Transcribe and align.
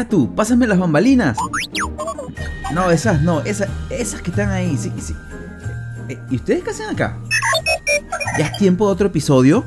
Artu, 0.00 0.34
pásame 0.34 0.66
las 0.66 0.78
bambalinas. 0.78 1.36
No, 2.72 2.90
esas 2.90 3.20
no, 3.22 3.40
esas, 3.42 3.68
esas 3.90 4.22
que 4.22 4.30
están 4.30 4.50
ahí, 4.50 4.76
sí, 4.78 4.92
sí. 4.98 5.14
Eh, 6.08 6.18
¿Y 6.30 6.36
ustedes 6.36 6.64
qué 6.64 6.70
hacen 6.70 6.88
acá? 6.88 7.18
¿Ya 8.38 8.46
es 8.46 8.56
tiempo 8.58 8.86
de 8.86 8.92
otro 8.92 9.06
episodio? 9.08 9.64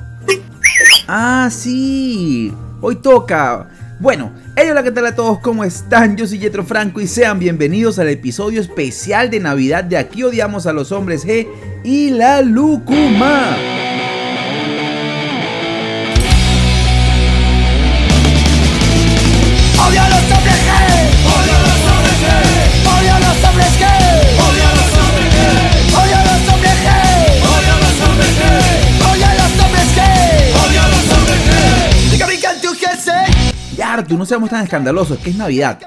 Ah, 1.07 1.49
sí. 1.51 2.53
Hoy 2.81 2.95
toca. 2.95 3.67
Bueno, 3.99 4.31
hola, 4.57 4.83
¿qué 4.83 4.91
tal 4.91 5.05
a 5.05 5.15
todos? 5.15 5.39
¿Cómo 5.39 5.63
están? 5.63 6.17
Yo 6.17 6.25
soy 6.25 6.39
Jetro 6.39 6.63
Franco 6.63 6.99
y 6.99 7.07
sean 7.07 7.39
bienvenidos 7.39 7.99
al 7.99 8.09
episodio 8.09 8.59
especial 8.59 9.29
de 9.29 9.39
Navidad 9.39 9.83
de 9.83 9.97
Aquí 9.97 10.23
odiamos 10.23 10.65
a 10.65 10.73
los 10.73 10.91
hombres 10.91 11.25
G 11.25 11.47
y 11.83 12.09
la 12.09 12.41
Lucuma. 12.41 13.55
No 34.17 34.25
seamos 34.25 34.51
tan 34.51 34.63
escandalosos, 34.63 35.17
que 35.17 35.31
es 35.31 35.35
Navidad. 35.35 35.79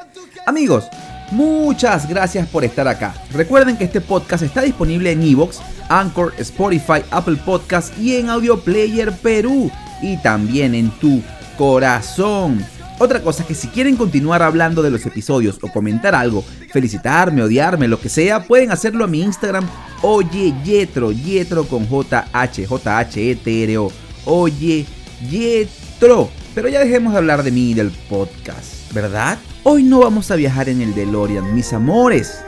Amigos, 0.46 0.84
muchas 1.30 2.08
gracias 2.08 2.48
por 2.48 2.64
estar 2.64 2.88
acá. 2.88 3.14
Recuerden 3.32 3.76
que 3.76 3.84
este 3.84 4.00
podcast 4.00 4.42
está 4.42 4.62
disponible 4.62 5.12
en 5.12 5.22
Evox, 5.22 5.60
Anchor, 5.88 6.34
Spotify, 6.38 7.02
Apple 7.10 7.36
Podcast 7.44 7.96
y 7.98 8.16
en 8.16 8.28
Audio 8.28 8.60
Player 8.60 9.12
Perú. 9.12 9.70
Y 10.02 10.16
también 10.18 10.74
en 10.74 10.90
tu 10.98 11.22
corazón. 11.56 12.64
Otra 12.98 13.20
cosa 13.20 13.42
es 13.42 13.48
que 13.48 13.54
si 13.54 13.68
quieren 13.68 13.96
continuar 13.96 14.42
hablando 14.42 14.82
de 14.82 14.90
los 14.90 15.06
episodios 15.06 15.58
o 15.62 15.68
comentar 15.68 16.14
algo, 16.14 16.44
felicitarme, 16.72 17.42
odiarme, 17.42 17.88
lo 17.88 18.00
que 18.00 18.08
sea, 18.08 18.42
pueden 18.44 18.72
hacerlo 18.72 19.04
a 19.04 19.08
mi 19.08 19.22
Instagram, 19.22 19.66
oye 20.02 20.52
Yetro, 20.64 21.12
Yetro 21.12 21.66
con 21.66 21.86
J-H, 21.86 22.66
J-H-E-T-R-O, 22.66 23.92
oye 24.24 24.84
Yetro. 25.30 26.30
Pero 26.56 26.70
ya 26.70 26.80
dejemos 26.80 27.12
de 27.12 27.18
hablar 27.18 27.42
de 27.42 27.50
mí 27.50 27.72
y 27.72 27.74
del 27.74 27.90
podcast, 27.90 28.90
¿verdad? 28.94 29.38
Hoy 29.62 29.82
no 29.82 29.98
vamos 29.98 30.30
a 30.30 30.36
viajar 30.36 30.70
en 30.70 30.80
el 30.80 30.94
DeLorean, 30.94 31.54
mis 31.54 31.70
amores. 31.74 32.42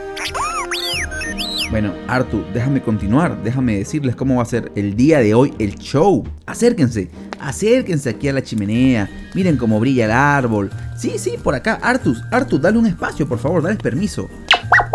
Bueno, 1.70 1.92
Artu, 2.06 2.42
déjame 2.54 2.80
continuar, 2.80 3.42
déjame 3.42 3.76
decirles 3.76 4.16
cómo 4.16 4.36
va 4.36 4.44
a 4.44 4.46
ser 4.46 4.72
el 4.76 4.96
día 4.96 5.18
de 5.18 5.34
hoy 5.34 5.52
el 5.58 5.74
show. 5.74 6.24
Acérquense, 6.46 7.10
acérquense 7.38 8.08
aquí 8.08 8.28
a 8.28 8.32
la 8.32 8.42
chimenea, 8.42 9.10
miren 9.34 9.58
cómo 9.58 9.78
brilla 9.78 10.06
el 10.06 10.12
árbol. 10.12 10.70
Sí, 10.96 11.18
sí, 11.18 11.34
por 11.44 11.54
acá, 11.54 11.78
Artus, 11.82 12.22
Artu, 12.30 12.58
dale 12.58 12.78
un 12.78 12.86
espacio, 12.86 13.28
por 13.28 13.38
favor, 13.38 13.62
dale 13.62 13.76
permiso. 13.76 14.26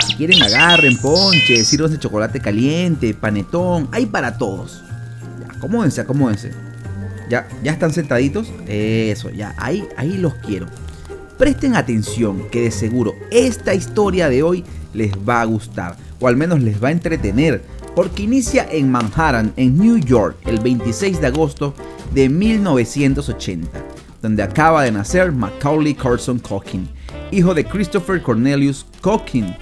Si 0.08 0.16
quieren 0.16 0.42
agarren, 0.42 0.98
ponche, 0.98 1.64
sirvan 1.64 1.92
de 1.92 2.00
chocolate 2.00 2.40
caliente, 2.40 3.14
panetón, 3.14 3.90
hay 3.92 4.08
para 4.08 4.40
todos. 4.40 4.84
Ya, 5.40 5.56
acomódense, 5.56 6.02
acomódense. 6.02 6.73
¿Ya, 7.30 7.48
¿Ya 7.64 7.72
están 7.72 7.94
sentaditos? 7.94 8.52
Eso, 8.68 9.30
ya, 9.30 9.56
ahí, 9.58 9.88
ahí 9.98 10.18
los 10.18 10.34
quiero. 10.36 10.68
Presten 11.38 11.76
atención, 11.76 12.48
que 12.52 12.62
de 12.62 12.72
seguro 12.72 13.16
esta 13.32 13.74
historia 13.74 14.30
de 14.30 14.44
hoy 14.44 14.64
les 14.94 15.12
va 15.18 15.42
a 15.42 15.46
gustar, 15.46 15.98
o 16.20 16.28
al 16.28 16.38
menos 16.38 16.62
les 16.62 16.82
va 16.82 16.90
a 16.90 16.92
entretener, 16.92 17.64
porque 17.96 18.24
inicia 18.24 18.68
en 18.72 18.92
Manhattan, 18.92 19.54
en 19.58 19.78
New 19.78 19.98
York, 19.98 20.38
el 20.46 20.60
26 20.60 21.22
de 21.22 21.28
agosto 21.28 21.74
de 22.14 22.30
1980, 22.30 23.84
donde 24.22 24.44
acaba 24.44 24.84
de 24.84 24.92
nacer 24.92 25.32
Macaulay 25.32 25.94
Carson 25.94 26.40
Culkin, 26.40 26.88
hijo 27.32 27.54
de 27.54 27.66
Christopher 27.66 28.22
Cornelius 28.22 28.86
Culkin, 29.02 29.56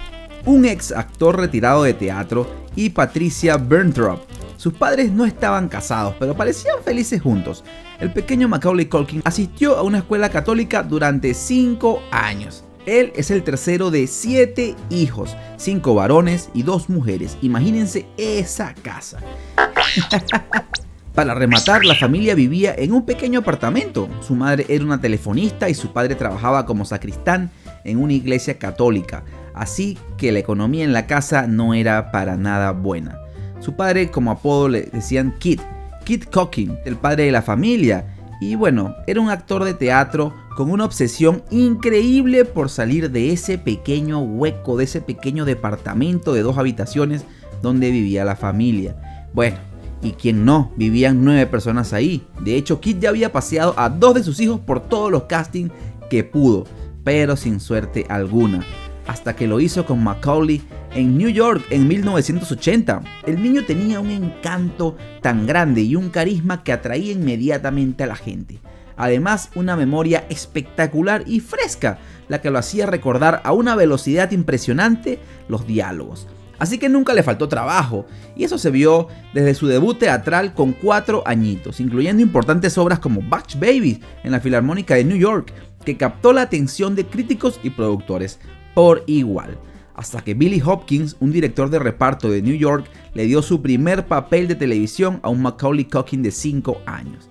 un 0.46 0.66
ex 0.66 0.92
actor 0.92 1.38
retirado 1.38 1.84
de 1.84 1.94
teatro, 1.94 2.48
y 2.76 2.90
Patricia 2.90 3.58
Berntrop, 3.58 4.22
sus 4.62 4.74
padres 4.74 5.12
no 5.12 5.26
estaban 5.26 5.70
casados, 5.70 6.14
pero 6.20 6.38
parecían 6.38 6.84
felices 6.86 7.20
juntos. 7.20 7.64
El 8.00 8.14
pequeño 8.14 8.48
Macaulay 8.48 8.86
Culkin 8.86 9.24
asistió 9.26 9.76
a 9.76 9.82
una 9.82 9.98
escuela 9.98 10.30
católica 10.30 10.84
durante 10.84 11.34
5 11.34 12.04
años. 12.12 12.64
Él 12.86 13.12
es 13.16 13.32
el 13.32 13.42
tercero 13.42 13.90
de 13.90 14.06
7 14.06 14.76
hijos, 14.92 15.36
5 15.58 15.96
varones 15.96 16.52
y 16.54 16.62
2 16.62 16.90
mujeres. 16.90 17.40
Imagínense 17.42 18.06
esa 18.18 18.76
casa. 18.76 19.18
Para 21.16 21.34
rematar, 21.34 21.84
la 21.84 21.96
familia 21.96 22.36
vivía 22.36 22.76
en 22.78 22.94
un 22.94 23.04
pequeño 23.04 23.40
apartamento. 23.40 24.10
Su 24.22 24.36
madre 24.36 24.68
era 24.70 24.86
una 24.86 25.02
telefonista 25.02 25.70
y 25.70 25.74
su 25.74 25.92
padre 25.92 26.14
trabajaba 26.14 26.68
como 26.68 26.86
sacristán 26.86 27.50
en 27.84 27.98
una 27.98 28.14
iglesia 28.14 28.60
católica. 28.60 29.24
Así 29.56 29.98
que 30.18 30.32
la 30.32 30.38
economía 30.38 30.84
en 30.84 30.94
la 30.94 31.08
casa 31.08 31.48
no 31.48 31.74
era 31.74 32.12
para 32.12 32.38
nada 32.38 32.74
buena. 32.74 33.18
Su 33.62 33.74
padre 33.74 34.10
como 34.10 34.32
apodo 34.32 34.68
le 34.68 34.82
decían 34.84 35.36
Kid, 35.38 35.62
Kid 36.04 36.24
Cocking, 36.24 36.78
el 36.84 36.98
padre 36.98 37.26
de 37.26 37.32
la 37.32 37.44
familia. 37.44 38.16
Y 38.42 38.56
bueno, 38.56 38.96
era 39.06 39.22
un 39.22 39.30
actor 39.30 39.64
de 39.64 39.76
teatro 39.76 40.34
con 40.58 40.72
una 40.72 40.84
obsesión 40.84 41.44
increíble 41.52 42.44
por 42.44 42.70
salir 42.70 43.12
de 43.12 43.32
ese 43.32 43.60
pequeño 43.60 44.20
hueco, 44.20 44.78
de 44.78 44.86
ese 44.86 45.00
pequeño 45.00 45.46
departamento 45.46 46.34
de 46.34 46.42
dos 46.42 46.58
habitaciones 46.58 47.24
donde 47.62 47.92
vivía 47.92 48.26
la 48.26 48.36
familia. 48.36 49.30
Bueno, 49.34 49.58
y 50.02 50.14
quien 50.14 50.44
no, 50.44 50.72
vivían 50.76 51.24
nueve 51.24 51.46
personas 51.46 51.94
ahí. 51.94 52.26
De 52.42 52.56
hecho, 52.56 52.82
Kid 52.82 52.98
ya 53.00 53.10
había 53.10 53.32
paseado 53.32 53.76
a 53.78 53.90
dos 53.90 54.16
de 54.16 54.24
sus 54.24 54.40
hijos 54.40 54.60
por 54.60 54.80
todos 54.82 55.12
los 55.12 55.24
castings 55.24 55.72
que 56.10 56.24
pudo, 56.24 56.66
pero 57.04 57.36
sin 57.36 57.60
suerte 57.60 58.08
alguna. 58.10 58.66
Hasta 59.12 59.36
que 59.36 59.46
lo 59.46 59.60
hizo 59.60 59.86
con 59.86 60.02
Macaulay 60.02 60.62
en 60.96 61.18
New 61.18 61.28
York 61.28 61.66
en 61.70 61.86
1980. 61.86 63.02
El 63.28 63.44
niño 63.44 63.66
tenía 63.66 64.00
un 64.00 64.10
encanto 64.10 64.96
tan 65.22 65.46
grande 65.46 65.82
y 65.82 65.98
un 65.98 66.10
carisma 66.10 66.64
que 66.64 66.72
atraía 66.72 67.12
inmediatamente 67.12 68.06
a 68.06 68.08
la 68.08 68.16
gente. 68.16 68.62
Además, 68.96 69.50
una 69.54 69.76
memoria 69.76 70.24
espectacular 70.30 71.26
y 71.28 71.42
fresca, 71.42 72.00
la 72.30 72.40
que 72.40 72.52
lo 72.52 72.58
hacía 72.58 72.86
recordar 72.86 73.42
a 73.44 73.52
una 73.52 73.76
velocidad 73.76 74.32
impresionante 74.32 75.20
los 75.50 75.68
diálogos. 75.68 76.30
Así 76.58 76.78
que 76.78 76.88
nunca 76.88 77.14
le 77.14 77.24
faltó 77.24 77.50
trabajo, 77.50 78.06
y 78.38 78.46
eso 78.46 78.58
se 78.58 78.72
vio 78.72 79.10
desde 79.34 79.56
su 79.56 79.68
debut 79.68 80.00
teatral 80.00 80.54
con 80.54 80.72
cuatro 80.72 81.22
añitos, 81.26 81.82
incluyendo 81.82 82.24
importantes 82.24 82.78
obras 82.78 83.00
como 83.00 83.22
Batch 83.22 83.56
Babies 83.56 84.00
en 84.24 84.32
la 84.32 84.40
Filarmónica 84.40 84.96
de 84.96 85.04
New 85.04 85.18
York, 85.18 85.52
que 85.84 85.98
captó 85.98 86.32
la 86.32 86.44
atención 86.44 86.96
de 86.96 87.08
críticos 87.08 87.60
y 87.62 87.72
productores 87.72 88.40
por 88.74 89.04
igual 89.08 89.58
hasta 90.02 90.24
que 90.24 90.34
Billy 90.34 90.62
Hopkins, 90.66 91.16
un 91.20 91.32
director 91.32 91.70
de 91.70 91.78
reparto 91.78 92.30
de 92.30 92.42
New 92.42 92.56
York, 92.56 92.88
le 93.14 93.26
dio 93.26 93.44
su 93.44 93.62
primer 93.62 94.08
papel 94.08 94.48
de 94.48 94.56
televisión 94.56 95.20
a 95.22 95.30
un 95.30 95.44
Macaulay 95.44 95.86
Culkin 95.86 96.24
de 96.24 96.32
5 96.32 96.82
años. 96.88 97.30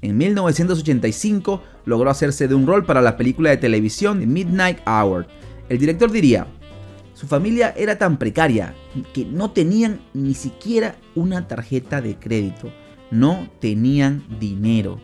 En 0.00 0.16
1985 0.16 1.62
logró 1.84 2.10
hacerse 2.10 2.48
de 2.48 2.54
un 2.54 2.66
rol 2.66 2.84
para 2.84 3.02
la 3.02 3.16
película 3.16 3.50
de 3.50 3.56
televisión 3.56 4.32
Midnight 4.32 4.78
Hour. 4.86 5.26
El 5.68 5.78
director 5.78 6.10
diría, 6.10 6.46
su 7.14 7.26
familia 7.26 7.74
era 7.76 7.98
tan 7.98 8.16
precaria 8.16 8.74
que 9.12 9.24
no 9.24 9.50
tenían 9.50 10.00
ni 10.14 10.34
siquiera 10.34 10.96
una 11.14 11.46
tarjeta 11.46 12.00
de 12.00 12.16
crédito, 12.16 12.70
no 13.10 13.48
tenían 13.60 14.24
dinero. 14.40 15.00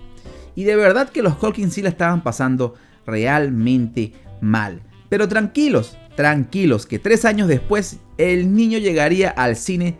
Y 0.56 0.64
de 0.64 0.76
verdad 0.76 1.10
que 1.10 1.22
los 1.22 1.36
Culkin 1.36 1.70
sí 1.70 1.82
la 1.82 1.88
estaban 1.90 2.22
pasando 2.22 2.74
realmente 3.06 4.12
mal. 4.40 4.80
Pero 5.14 5.28
tranquilos, 5.28 5.96
tranquilos, 6.16 6.86
que 6.86 6.98
tres 6.98 7.24
años 7.24 7.46
después 7.46 7.98
el 8.18 8.52
niño 8.52 8.78
llegaría 8.78 9.30
al 9.30 9.54
cine 9.54 9.96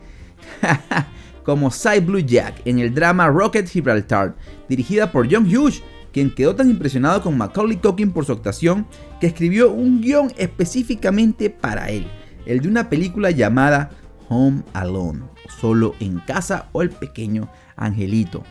como 1.45 1.71
Cy 1.71 2.01
Blue 2.01 2.19
Jack 2.19 2.63
en 2.65 2.81
el 2.81 2.93
drama 2.93 3.29
Rocket 3.29 3.69
Gibraltar, 3.69 4.35
dirigida 4.69 5.13
por 5.13 5.33
John 5.33 5.47
Hughes, 5.47 5.85
quien 6.13 6.35
quedó 6.35 6.57
tan 6.57 6.69
impresionado 6.69 7.23
con 7.23 7.39
Macaulay 7.39 7.77
Culkin 7.77 8.11
por 8.11 8.25
su 8.25 8.33
actuación 8.33 8.89
que 9.21 9.29
escribió 9.29 9.71
un 9.71 10.01
guion 10.01 10.33
específicamente 10.37 11.49
para 11.49 11.91
él, 11.91 12.09
el 12.45 12.59
de 12.61 12.67
una 12.67 12.91
película 12.91 13.31
llamada 13.31 13.91
Home 14.29 14.65
Alone, 14.73 15.27
solo 15.61 15.95
en 16.01 16.19
casa 16.19 16.71
o 16.73 16.83
el 16.83 16.91
pequeño 16.91 17.49
angelito. 17.77 18.43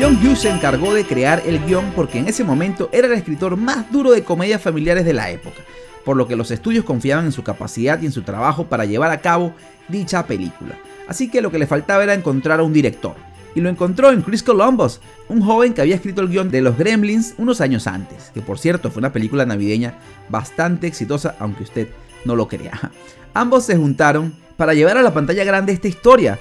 John 0.00 0.16
Hughes 0.22 0.38
se 0.38 0.50
encargó 0.50 0.94
de 0.94 1.04
crear 1.04 1.42
el 1.44 1.58
guion 1.64 1.90
porque 1.96 2.18
en 2.18 2.28
ese 2.28 2.44
momento 2.44 2.88
era 2.92 3.08
el 3.08 3.14
escritor 3.14 3.56
más 3.56 3.90
duro 3.90 4.12
de 4.12 4.22
comedias 4.22 4.62
familiares 4.62 5.04
de 5.04 5.12
la 5.12 5.28
época, 5.30 5.60
por 6.04 6.16
lo 6.16 6.28
que 6.28 6.36
los 6.36 6.52
estudios 6.52 6.84
confiaban 6.84 7.24
en 7.24 7.32
su 7.32 7.42
capacidad 7.42 8.00
y 8.00 8.06
en 8.06 8.12
su 8.12 8.22
trabajo 8.22 8.66
para 8.66 8.84
llevar 8.84 9.10
a 9.10 9.20
cabo 9.20 9.54
dicha 9.88 10.24
película. 10.24 10.78
Así 11.08 11.28
que 11.28 11.40
lo 11.40 11.50
que 11.50 11.58
le 11.58 11.66
faltaba 11.66 12.04
era 12.04 12.14
encontrar 12.14 12.60
a 12.60 12.62
un 12.62 12.72
director. 12.72 13.16
Y 13.56 13.60
lo 13.60 13.68
encontró 13.68 14.12
en 14.12 14.22
Chris 14.22 14.44
Columbus, 14.44 15.00
un 15.28 15.42
joven 15.42 15.74
que 15.74 15.80
había 15.80 15.96
escrito 15.96 16.20
el 16.20 16.28
guion 16.28 16.48
de 16.48 16.60
Los 16.60 16.78
Gremlins 16.78 17.34
unos 17.36 17.60
años 17.60 17.88
antes, 17.88 18.30
que 18.32 18.40
por 18.40 18.60
cierto 18.60 18.92
fue 18.92 19.00
una 19.00 19.12
película 19.12 19.46
navideña 19.46 19.94
bastante 20.28 20.86
exitosa, 20.86 21.34
aunque 21.40 21.64
usted 21.64 21.88
no 22.24 22.36
lo 22.36 22.46
crea. 22.46 22.92
Ambos 23.34 23.64
se 23.64 23.76
juntaron 23.76 24.32
para 24.56 24.74
llevar 24.74 24.96
a 24.96 25.02
la 25.02 25.12
pantalla 25.12 25.42
grande 25.42 25.72
esta 25.72 25.88
historia. 25.88 26.38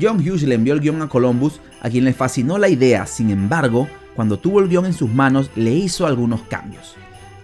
John 0.00 0.18
Hughes 0.18 0.42
le 0.42 0.54
envió 0.54 0.74
el 0.74 0.80
guion 0.80 1.02
a 1.02 1.08
Columbus, 1.08 1.60
a 1.80 1.88
quien 1.88 2.04
le 2.04 2.12
fascinó 2.12 2.58
la 2.58 2.68
idea, 2.68 3.06
sin 3.06 3.30
embargo, 3.30 3.88
cuando 4.14 4.38
tuvo 4.38 4.60
el 4.60 4.68
guion 4.68 4.86
en 4.86 4.92
sus 4.92 5.10
manos, 5.10 5.50
le 5.54 5.72
hizo 5.72 6.06
algunos 6.06 6.42
cambios. 6.42 6.96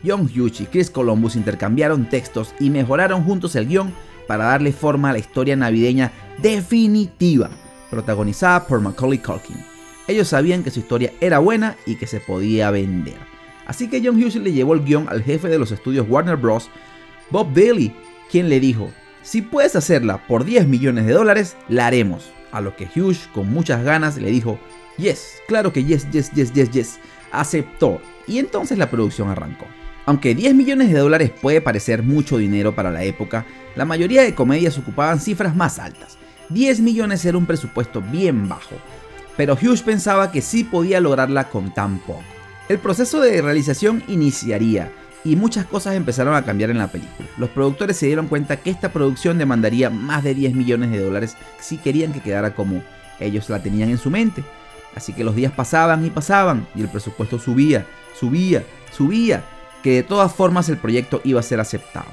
John 0.04 0.22
Hughes 0.22 0.60
y 0.60 0.66
Chris 0.66 0.90
Columbus 0.90 1.36
intercambiaron 1.36 2.08
textos 2.08 2.54
y 2.58 2.70
mejoraron 2.70 3.24
juntos 3.24 3.54
el 3.56 3.66
guion 3.66 3.92
para 4.26 4.44
darle 4.44 4.72
forma 4.72 5.10
a 5.10 5.12
la 5.12 5.18
historia 5.18 5.56
navideña 5.56 6.12
definitiva, 6.38 7.50
protagonizada 7.90 8.66
por 8.66 8.80
Macaulay 8.80 9.18
Culkin. 9.18 9.56
Ellos 10.08 10.28
sabían 10.28 10.62
que 10.62 10.70
su 10.70 10.80
historia 10.80 11.12
era 11.20 11.38
buena 11.38 11.76
y 11.86 11.96
que 11.96 12.06
se 12.06 12.20
podía 12.20 12.70
vender. 12.70 13.18
Así 13.66 13.88
que 13.88 14.02
John 14.04 14.16
Hughes 14.16 14.36
le 14.36 14.52
llevó 14.52 14.74
el 14.74 14.84
guion 14.84 15.06
al 15.08 15.22
jefe 15.22 15.48
de 15.48 15.58
los 15.58 15.70
estudios 15.70 16.06
Warner 16.08 16.36
Bros., 16.36 16.70
Bob 17.30 17.54
Bailey, 17.54 17.94
quien 18.30 18.48
le 18.48 18.58
dijo, 18.58 18.90
si 19.22 19.42
puedes 19.42 19.76
hacerla 19.76 20.26
por 20.26 20.44
10 20.44 20.66
millones 20.66 21.06
de 21.06 21.12
dólares, 21.12 21.56
la 21.68 21.86
haremos. 21.86 22.32
A 22.52 22.60
lo 22.60 22.76
que 22.76 22.88
Hughes, 22.94 23.28
con 23.32 23.50
muchas 23.50 23.84
ganas, 23.84 24.16
le 24.16 24.30
dijo, 24.30 24.58
yes, 24.98 25.34
claro 25.46 25.72
que 25.72 25.84
yes, 25.84 26.10
yes, 26.10 26.32
yes, 26.32 26.52
yes, 26.52 26.70
yes. 26.70 26.98
Aceptó 27.32 28.00
y 28.26 28.38
entonces 28.38 28.78
la 28.78 28.90
producción 28.90 29.28
arrancó. 29.28 29.66
Aunque 30.06 30.34
10 30.34 30.54
millones 30.54 30.90
de 30.90 30.98
dólares 30.98 31.30
puede 31.30 31.60
parecer 31.60 32.02
mucho 32.02 32.38
dinero 32.38 32.74
para 32.74 32.90
la 32.90 33.04
época, 33.04 33.46
la 33.76 33.84
mayoría 33.84 34.22
de 34.22 34.34
comedias 34.34 34.78
ocupaban 34.78 35.20
cifras 35.20 35.54
más 35.54 35.78
altas. 35.78 36.18
10 36.48 36.80
millones 36.80 37.24
era 37.24 37.38
un 37.38 37.46
presupuesto 37.46 38.00
bien 38.00 38.48
bajo, 38.48 38.74
pero 39.36 39.54
Hughes 39.54 39.82
pensaba 39.82 40.32
que 40.32 40.42
sí 40.42 40.64
podía 40.64 41.00
lograrla 41.00 41.48
con 41.48 41.72
tan 41.72 41.98
poco. 42.00 42.22
El 42.68 42.78
proceso 42.78 43.20
de 43.20 43.40
realización 43.40 44.02
iniciaría 44.08 44.90
y 45.24 45.36
muchas 45.36 45.66
cosas 45.66 45.94
empezaron 45.94 46.34
a 46.34 46.44
cambiar 46.44 46.70
en 46.70 46.78
la 46.78 46.88
película. 46.88 47.28
Los 47.36 47.50
productores 47.50 47.96
se 47.96 48.06
dieron 48.06 48.28
cuenta 48.28 48.56
que 48.56 48.70
esta 48.70 48.92
producción 48.92 49.38
demandaría 49.38 49.90
más 49.90 50.24
de 50.24 50.34
10 50.34 50.54
millones 50.54 50.90
de 50.90 51.00
dólares 51.00 51.36
si 51.60 51.76
querían 51.76 52.12
que 52.12 52.20
quedara 52.20 52.54
como 52.54 52.82
ellos 53.18 53.48
la 53.50 53.62
tenían 53.62 53.90
en 53.90 53.98
su 53.98 54.10
mente. 54.10 54.42
Así 54.94 55.12
que 55.12 55.24
los 55.24 55.36
días 55.36 55.52
pasaban 55.52 56.04
y 56.04 56.10
pasaban 56.10 56.66
y 56.74 56.80
el 56.80 56.88
presupuesto 56.88 57.38
subía, 57.38 57.86
subía, 58.18 58.64
subía, 58.90 59.44
que 59.82 59.96
de 59.96 60.02
todas 60.02 60.32
formas 60.32 60.68
el 60.68 60.78
proyecto 60.78 61.20
iba 61.24 61.40
a 61.40 61.44
ser 61.44 61.60
aceptado. 61.60 62.08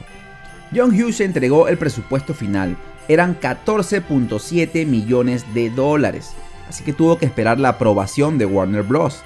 John 0.75 0.92
Hughes 0.92 1.21
entregó 1.21 1.68
el 1.68 1.77
presupuesto 1.77 2.33
final, 2.33 2.77
eran 3.07 3.39
14.7 3.39 4.86
millones 4.86 5.45
de 5.53 5.69
dólares, 5.69 6.33
así 6.68 6.83
que 6.83 6.94
tuvo 6.94 7.18
que 7.18 7.25
esperar 7.25 7.57
la 7.57 7.69
aprobación 7.69 8.38
de 8.38 8.45
Warner 8.45 8.83
Bros. 8.83 9.24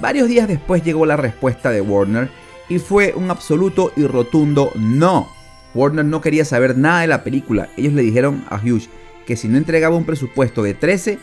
Varios 0.00 0.28
días 0.28 0.48
después 0.48 0.82
llegó 0.82 1.04
la 1.04 1.16
respuesta 1.16 1.70
de 1.70 1.80
Warner 1.80 2.30
y 2.68 2.78
fue 2.78 3.12
un 3.14 3.30
absoluto 3.30 3.92
y 3.96 4.06
rotundo 4.06 4.72
no. 4.74 5.28
Warner 5.74 6.04
no 6.04 6.20
quería 6.20 6.44
saber 6.44 6.78
nada 6.78 7.00
de 7.00 7.08
la 7.08 7.24
película. 7.24 7.68
Ellos 7.76 7.92
le 7.92 8.02
dijeron 8.02 8.44
a 8.48 8.56
Hughes 8.56 8.88
que 9.26 9.36
si 9.36 9.48
no 9.48 9.58
entregaba 9.58 9.96
un 9.96 10.04
presupuesto 10.04 10.62
de 10.62 10.74
13, 10.74 11.18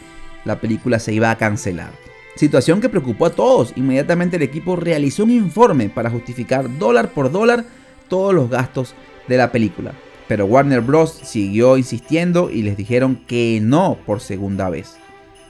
la 0.46 0.60
película 0.60 1.00
se 1.00 1.14
iba 1.14 1.32
a 1.32 1.38
cancelar. 1.38 1.92
Situación 2.36 2.82
que 2.82 2.90
preocupó 2.90 3.28
a 3.28 3.32
todos. 3.32 3.74
Inmediatamente 3.76 4.38
el 4.38 4.44
equipo 4.44 4.76
realizó 4.76 5.24
un 5.24 5.32
informe 5.32 5.90
para 5.90 6.10
justificar 6.10 6.78
dólar 6.78 7.10
por 7.10 7.32
dólar 7.32 7.66
todos 8.08 8.34
los 8.34 8.50
gastos 8.50 8.96
de 9.28 9.38
la 9.38 9.52
película. 9.52 9.94
Pero 10.28 10.46
Warner 10.46 10.82
Bros. 10.82 11.12
siguió 11.24 11.78
insistiendo 11.78 12.50
y 12.50 12.62
les 12.62 12.78
dijeron 12.78 13.22
que 13.28 13.60
no 13.62 13.98
por 14.06 14.22
segunda 14.22 14.70
vez. 14.70 14.96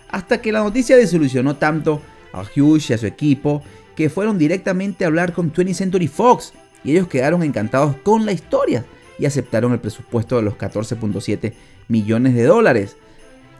Hasta 0.09 0.41
que 0.41 0.51
la 0.51 0.63
noticia 0.63 0.97
desilusionó 0.97 1.55
tanto 1.55 2.01
a 2.33 2.43
Hughes 2.43 2.89
y 2.89 2.93
a 2.93 2.97
su 2.97 3.05
equipo 3.05 3.61
que 3.95 4.09
fueron 4.09 4.37
directamente 4.37 5.03
a 5.03 5.07
hablar 5.07 5.33
con 5.33 5.53
20th 5.53 5.73
Century 5.73 6.07
Fox 6.07 6.53
y 6.83 6.91
ellos 6.91 7.07
quedaron 7.07 7.43
encantados 7.43 7.95
con 8.03 8.25
la 8.25 8.31
historia 8.31 8.85
y 9.19 9.25
aceptaron 9.25 9.73
el 9.73 9.79
presupuesto 9.79 10.37
de 10.37 10.41
los 10.41 10.55
14.7 10.55 11.53
millones 11.87 12.33
de 12.33 12.43
dólares. 12.43 12.97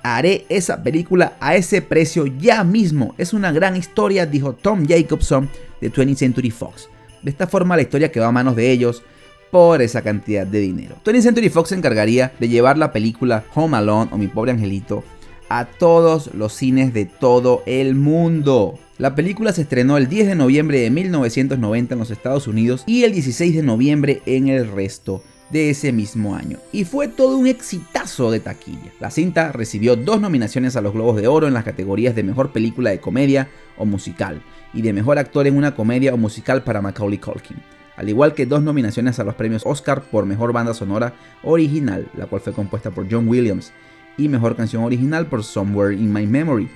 Haré 0.03 0.45
esa 0.49 0.81
película 0.81 1.33
a 1.39 1.55
ese 1.55 1.81
precio 1.81 2.25
ya 2.25 2.63
mismo. 2.63 3.13
Es 3.19 3.33
una 3.33 3.51
gran 3.51 3.75
historia, 3.75 4.25
dijo 4.25 4.53
Tom 4.53 4.87
Jacobson 4.87 5.49
de 5.79 5.91
20th 5.91 6.15
Century 6.15 6.49
Fox. 6.49 6.89
De 7.21 7.29
esta 7.29 7.45
forma 7.45 7.75
la 7.75 7.83
historia 7.83 8.11
quedó 8.11 8.25
a 8.25 8.31
manos 8.31 8.55
de 8.55 8.71
ellos 8.71 9.03
por 9.51 9.81
esa 9.81 10.01
cantidad 10.01 10.47
de 10.47 10.59
dinero. 10.59 10.95
20th 11.05 11.21
Century 11.21 11.49
Fox 11.49 11.69
se 11.69 11.75
encargaría 11.75 12.31
de 12.39 12.49
llevar 12.49 12.77
la 12.77 12.91
película 12.91 13.43
Home 13.53 13.77
Alone 13.77 14.09
o 14.11 14.17
Mi 14.17 14.27
pobre 14.27 14.51
angelito 14.51 15.03
a 15.49 15.65
todos 15.65 16.33
los 16.33 16.53
cines 16.53 16.93
de 16.93 17.05
todo 17.05 17.61
el 17.65 17.93
mundo. 17.93 18.79
La 19.01 19.15
película 19.15 19.51
se 19.51 19.63
estrenó 19.63 19.97
el 19.97 20.07
10 20.07 20.27
de 20.27 20.35
noviembre 20.35 20.79
de 20.79 20.91
1990 20.91 21.95
en 21.95 21.99
los 21.99 22.11
Estados 22.11 22.47
Unidos 22.47 22.83
y 22.85 23.03
el 23.03 23.13
16 23.13 23.55
de 23.55 23.63
noviembre 23.63 24.21
en 24.27 24.47
el 24.47 24.71
resto 24.71 25.23
de 25.49 25.71
ese 25.71 25.91
mismo 25.91 26.35
año. 26.35 26.59
Y 26.71 26.83
fue 26.83 27.07
todo 27.07 27.35
un 27.35 27.47
exitazo 27.47 28.29
de 28.29 28.41
taquilla. 28.41 28.93
La 28.99 29.09
cinta 29.09 29.51
recibió 29.53 29.95
dos 29.95 30.21
nominaciones 30.21 30.75
a 30.75 30.81
los 30.81 30.93
Globos 30.93 31.19
de 31.19 31.27
Oro 31.27 31.47
en 31.47 31.55
las 31.55 31.63
categorías 31.63 32.13
de 32.13 32.21
Mejor 32.21 32.51
Película 32.51 32.91
de 32.91 32.99
Comedia 32.99 33.49
o 33.75 33.85
Musical 33.85 34.43
y 34.71 34.83
de 34.83 34.93
Mejor 34.93 35.17
Actor 35.17 35.47
en 35.47 35.57
una 35.57 35.73
Comedia 35.73 36.13
o 36.13 36.17
Musical 36.17 36.63
para 36.63 36.83
Macaulay 36.83 37.17
Culkin. 37.17 37.57
Al 37.95 38.07
igual 38.07 38.35
que 38.35 38.45
dos 38.45 38.61
nominaciones 38.61 39.17
a 39.17 39.23
los 39.23 39.33
premios 39.33 39.63
Oscar 39.65 40.03
por 40.03 40.27
Mejor 40.27 40.53
Banda 40.53 40.75
Sonora 40.75 41.15
Original, 41.41 42.07
la 42.15 42.27
cual 42.27 42.43
fue 42.43 42.53
compuesta 42.53 42.91
por 42.91 43.11
John 43.11 43.27
Williams, 43.27 43.73
y 44.15 44.29
Mejor 44.29 44.55
Canción 44.55 44.83
Original 44.83 45.25
por 45.25 45.43
Somewhere 45.43 45.95
in 45.95 46.13
My 46.13 46.27
Memory. 46.27 46.69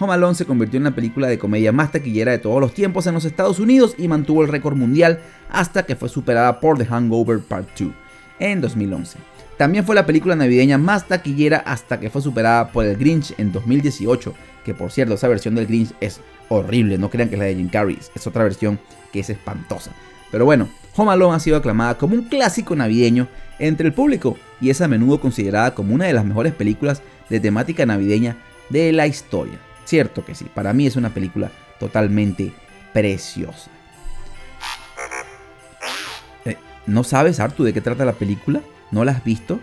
Home 0.00 0.12
Alone 0.12 0.36
se 0.36 0.44
convirtió 0.44 0.78
en 0.78 0.84
la 0.84 0.94
película 0.94 1.26
de 1.26 1.38
comedia 1.38 1.72
más 1.72 1.90
taquillera 1.90 2.30
de 2.30 2.38
todos 2.38 2.60
los 2.60 2.72
tiempos 2.72 3.06
en 3.08 3.14
los 3.14 3.24
Estados 3.24 3.58
Unidos 3.58 3.96
y 3.98 4.06
mantuvo 4.06 4.42
el 4.42 4.48
récord 4.48 4.76
mundial 4.76 5.18
hasta 5.50 5.84
que 5.84 5.96
fue 5.96 6.08
superada 6.08 6.60
por 6.60 6.78
The 6.78 6.86
Hangover 6.86 7.40
Part 7.40 7.68
2 7.76 7.90
en 8.38 8.60
2011. 8.60 9.18
También 9.56 9.84
fue 9.84 9.96
la 9.96 10.06
película 10.06 10.36
navideña 10.36 10.78
más 10.78 11.08
taquillera 11.08 11.58
hasta 11.58 11.98
que 11.98 12.10
fue 12.10 12.22
superada 12.22 12.70
por 12.70 12.84
El 12.84 12.96
Grinch 12.96 13.34
en 13.38 13.50
2018, 13.50 14.34
que 14.64 14.72
por 14.72 14.92
cierto 14.92 15.14
esa 15.14 15.26
versión 15.26 15.56
del 15.56 15.66
Grinch 15.66 15.92
es 16.00 16.20
horrible, 16.48 16.96
no 16.96 17.10
crean 17.10 17.28
que 17.28 17.34
es 17.34 17.40
la 17.40 17.46
de 17.46 17.56
Jim 17.56 17.68
Carrey, 17.68 17.98
es 18.14 18.26
otra 18.26 18.44
versión 18.44 18.78
que 19.12 19.18
es 19.18 19.30
espantosa. 19.30 19.90
Pero 20.30 20.44
bueno, 20.44 20.68
Home 20.94 21.10
Alone 21.10 21.34
ha 21.34 21.40
sido 21.40 21.56
aclamada 21.56 21.98
como 21.98 22.14
un 22.14 22.22
clásico 22.22 22.76
navideño 22.76 23.26
entre 23.58 23.88
el 23.88 23.94
público 23.94 24.36
y 24.60 24.70
es 24.70 24.80
a 24.80 24.86
menudo 24.86 25.20
considerada 25.20 25.74
como 25.74 25.92
una 25.92 26.04
de 26.04 26.12
las 26.12 26.24
mejores 26.24 26.54
películas 26.54 27.02
de 27.28 27.40
temática 27.40 27.84
navideña 27.84 28.36
de 28.68 28.92
la 28.92 29.08
historia. 29.08 29.58
Cierto 29.88 30.22
que 30.22 30.34
sí, 30.34 30.44
para 30.54 30.74
mí 30.74 30.86
es 30.86 30.96
una 30.96 31.14
película 31.14 31.50
totalmente 31.80 32.52
preciosa. 32.92 33.70
Eh, 36.44 36.58
¿No 36.86 37.04
sabes, 37.04 37.40
Artu, 37.40 37.64
de 37.64 37.72
qué 37.72 37.80
trata 37.80 38.04
la 38.04 38.12
película? 38.12 38.60
¿No 38.90 39.02
la 39.06 39.12
has 39.12 39.24
visto? 39.24 39.60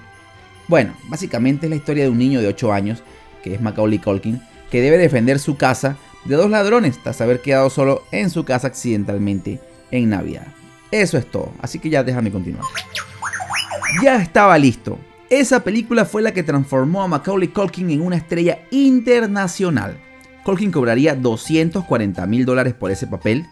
Bueno, 0.67 0.95
básicamente 1.09 1.67
es 1.67 1.69
la 1.69 1.75
historia 1.75 2.05
de 2.05 2.09
un 2.09 2.17
niño 2.17 2.41
de 2.41 2.47
8 2.47 2.73
años, 2.73 3.03
que 3.43 3.53
es 3.53 3.61
Macaulay 3.61 3.99
Culkin, 3.99 4.41
que 4.71 4.81
debe 4.81 4.97
defender 4.97 5.37
su 5.37 5.57
casa 5.57 5.95
de 6.23 6.33
dos 6.33 6.49
ladrones 6.49 6.97
tras 7.03 7.21
haber 7.21 7.43
quedado 7.43 7.69
solo 7.69 8.01
en 8.11 8.31
su 8.31 8.45
casa 8.45 8.65
accidentalmente 8.65 9.59
en 9.91 10.09
Navidad. 10.09 10.47
Eso 10.89 11.19
es 11.19 11.29
todo, 11.29 11.53
así 11.61 11.77
que 11.77 11.91
ya 11.91 12.03
déjame 12.03 12.31
continuar. 12.31 12.65
Ya 14.01 14.15
estaba 14.23 14.57
listo. 14.57 14.97
Esa 15.29 15.63
película 15.63 16.03
fue 16.03 16.23
la 16.23 16.33
que 16.33 16.41
transformó 16.41 17.03
a 17.03 17.07
Macaulay 17.07 17.49
Culkin 17.49 17.91
en 17.91 18.01
una 18.01 18.15
estrella 18.15 18.61
internacional. 18.71 19.99
Colkin 20.45 20.71
cobraría 20.71 21.15
240 21.15 22.23
mil 22.27 22.45
dólares 22.45 22.75
por 22.75 22.91
ese 22.91 23.07
papel 23.07 23.47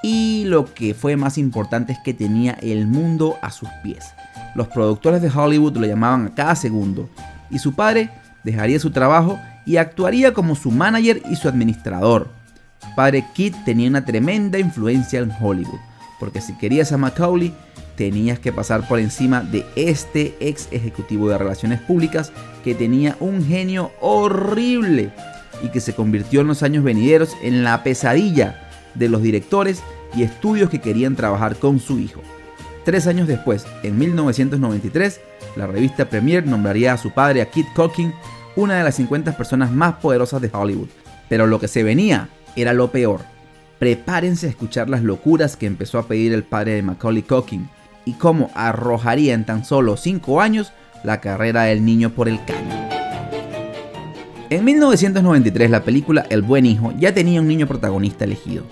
y 0.00 0.44
lo 0.46 0.72
que 0.72 0.94
fue 0.94 1.16
más 1.16 1.36
importante 1.38 1.92
es 1.92 1.98
que 1.98 2.14
tenía 2.14 2.52
el 2.62 2.86
mundo 2.86 3.36
a 3.42 3.50
sus 3.50 3.68
pies. 3.82 4.14
Los 4.54 4.68
productores 4.68 5.22
de 5.22 5.28
Hollywood 5.28 5.76
lo 5.76 5.86
llamaban 5.88 6.28
a 6.28 6.34
cada 6.36 6.54
segundo 6.54 7.10
y 7.50 7.58
su 7.58 7.74
padre 7.74 8.10
dejaría 8.44 8.78
su 8.78 8.92
trabajo 8.92 9.40
y 9.66 9.76
actuaría 9.76 10.32
como 10.32 10.54
su 10.54 10.70
manager 10.70 11.20
y 11.28 11.34
su 11.34 11.48
administrador. 11.48 12.28
Padre 12.94 13.26
Kit 13.34 13.56
tenía 13.64 13.88
una 13.88 14.04
tremenda 14.04 14.60
influencia 14.60 15.18
en 15.18 15.32
Hollywood, 15.32 15.80
porque 16.20 16.40
si 16.40 16.56
querías 16.58 16.92
a 16.92 16.96
Macaulay 16.96 17.52
tenías 17.96 18.38
que 18.38 18.52
pasar 18.52 18.86
por 18.86 19.00
encima 19.00 19.40
de 19.40 19.66
este 19.74 20.36
ex 20.38 20.68
ejecutivo 20.70 21.28
de 21.28 21.38
relaciones 21.38 21.80
públicas 21.80 22.32
que 22.62 22.76
tenía 22.76 23.16
un 23.18 23.44
genio 23.44 23.90
horrible 24.00 25.12
y 25.62 25.68
que 25.68 25.80
se 25.80 25.94
convirtió 25.94 26.40
en 26.40 26.46
los 26.46 26.62
años 26.62 26.84
venideros 26.84 27.36
en 27.42 27.64
la 27.64 27.82
pesadilla 27.82 28.68
de 28.94 29.08
los 29.08 29.22
directores 29.22 29.82
y 30.14 30.22
estudios 30.22 30.70
que 30.70 30.80
querían 30.80 31.16
trabajar 31.16 31.56
con 31.56 31.80
su 31.80 31.98
hijo. 31.98 32.20
Tres 32.84 33.06
años 33.06 33.28
después, 33.28 33.66
en 33.82 33.98
1993, 33.98 35.20
la 35.56 35.66
revista 35.66 36.08
Premiere 36.08 36.46
nombraría 36.46 36.92
a 36.92 36.98
su 36.98 37.12
padre, 37.12 37.42
a 37.42 37.50
Kit 37.50 37.66
Culkin, 37.74 38.14
una 38.56 38.78
de 38.78 38.84
las 38.84 38.96
50 38.96 39.36
personas 39.36 39.70
más 39.70 39.94
poderosas 39.96 40.40
de 40.40 40.50
Hollywood. 40.52 40.88
Pero 41.28 41.46
lo 41.46 41.60
que 41.60 41.68
se 41.68 41.82
venía 41.82 42.28
era 42.56 42.72
lo 42.72 42.90
peor. 42.90 43.20
Prepárense 43.78 44.46
a 44.46 44.50
escuchar 44.50 44.90
las 44.90 45.02
locuras 45.02 45.56
que 45.56 45.66
empezó 45.66 45.98
a 45.98 46.06
pedir 46.06 46.32
el 46.32 46.42
padre 46.42 46.72
de 46.72 46.82
Macaulay 46.82 47.22
Culkin 47.22 47.68
y 48.04 48.14
cómo 48.14 48.50
arrojaría 48.54 49.34
en 49.34 49.44
tan 49.44 49.64
solo 49.64 49.96
5 49.96 50.40
años 50.40 50.72
la 51.04 51.20
carrera 51.20 51.64
del 51.64 51.84
niño 51.84 52.10
por 52.10 52.28
el 52.28 52.44
caño. 52.44 52.79
En 54.50 54.64
1993 54.64 55.70
la 55.70 55.84
película 55.84 56.26
El 56.28 56.42
buen 56.42 56.66
hijo 56.66 56.92
ya 56.98 57.14
tenía 57.14 57.40
un 57.40 57.48
niño 57.48 57.66
protagonista 57.66 58.24
elegido, 58.24 58.64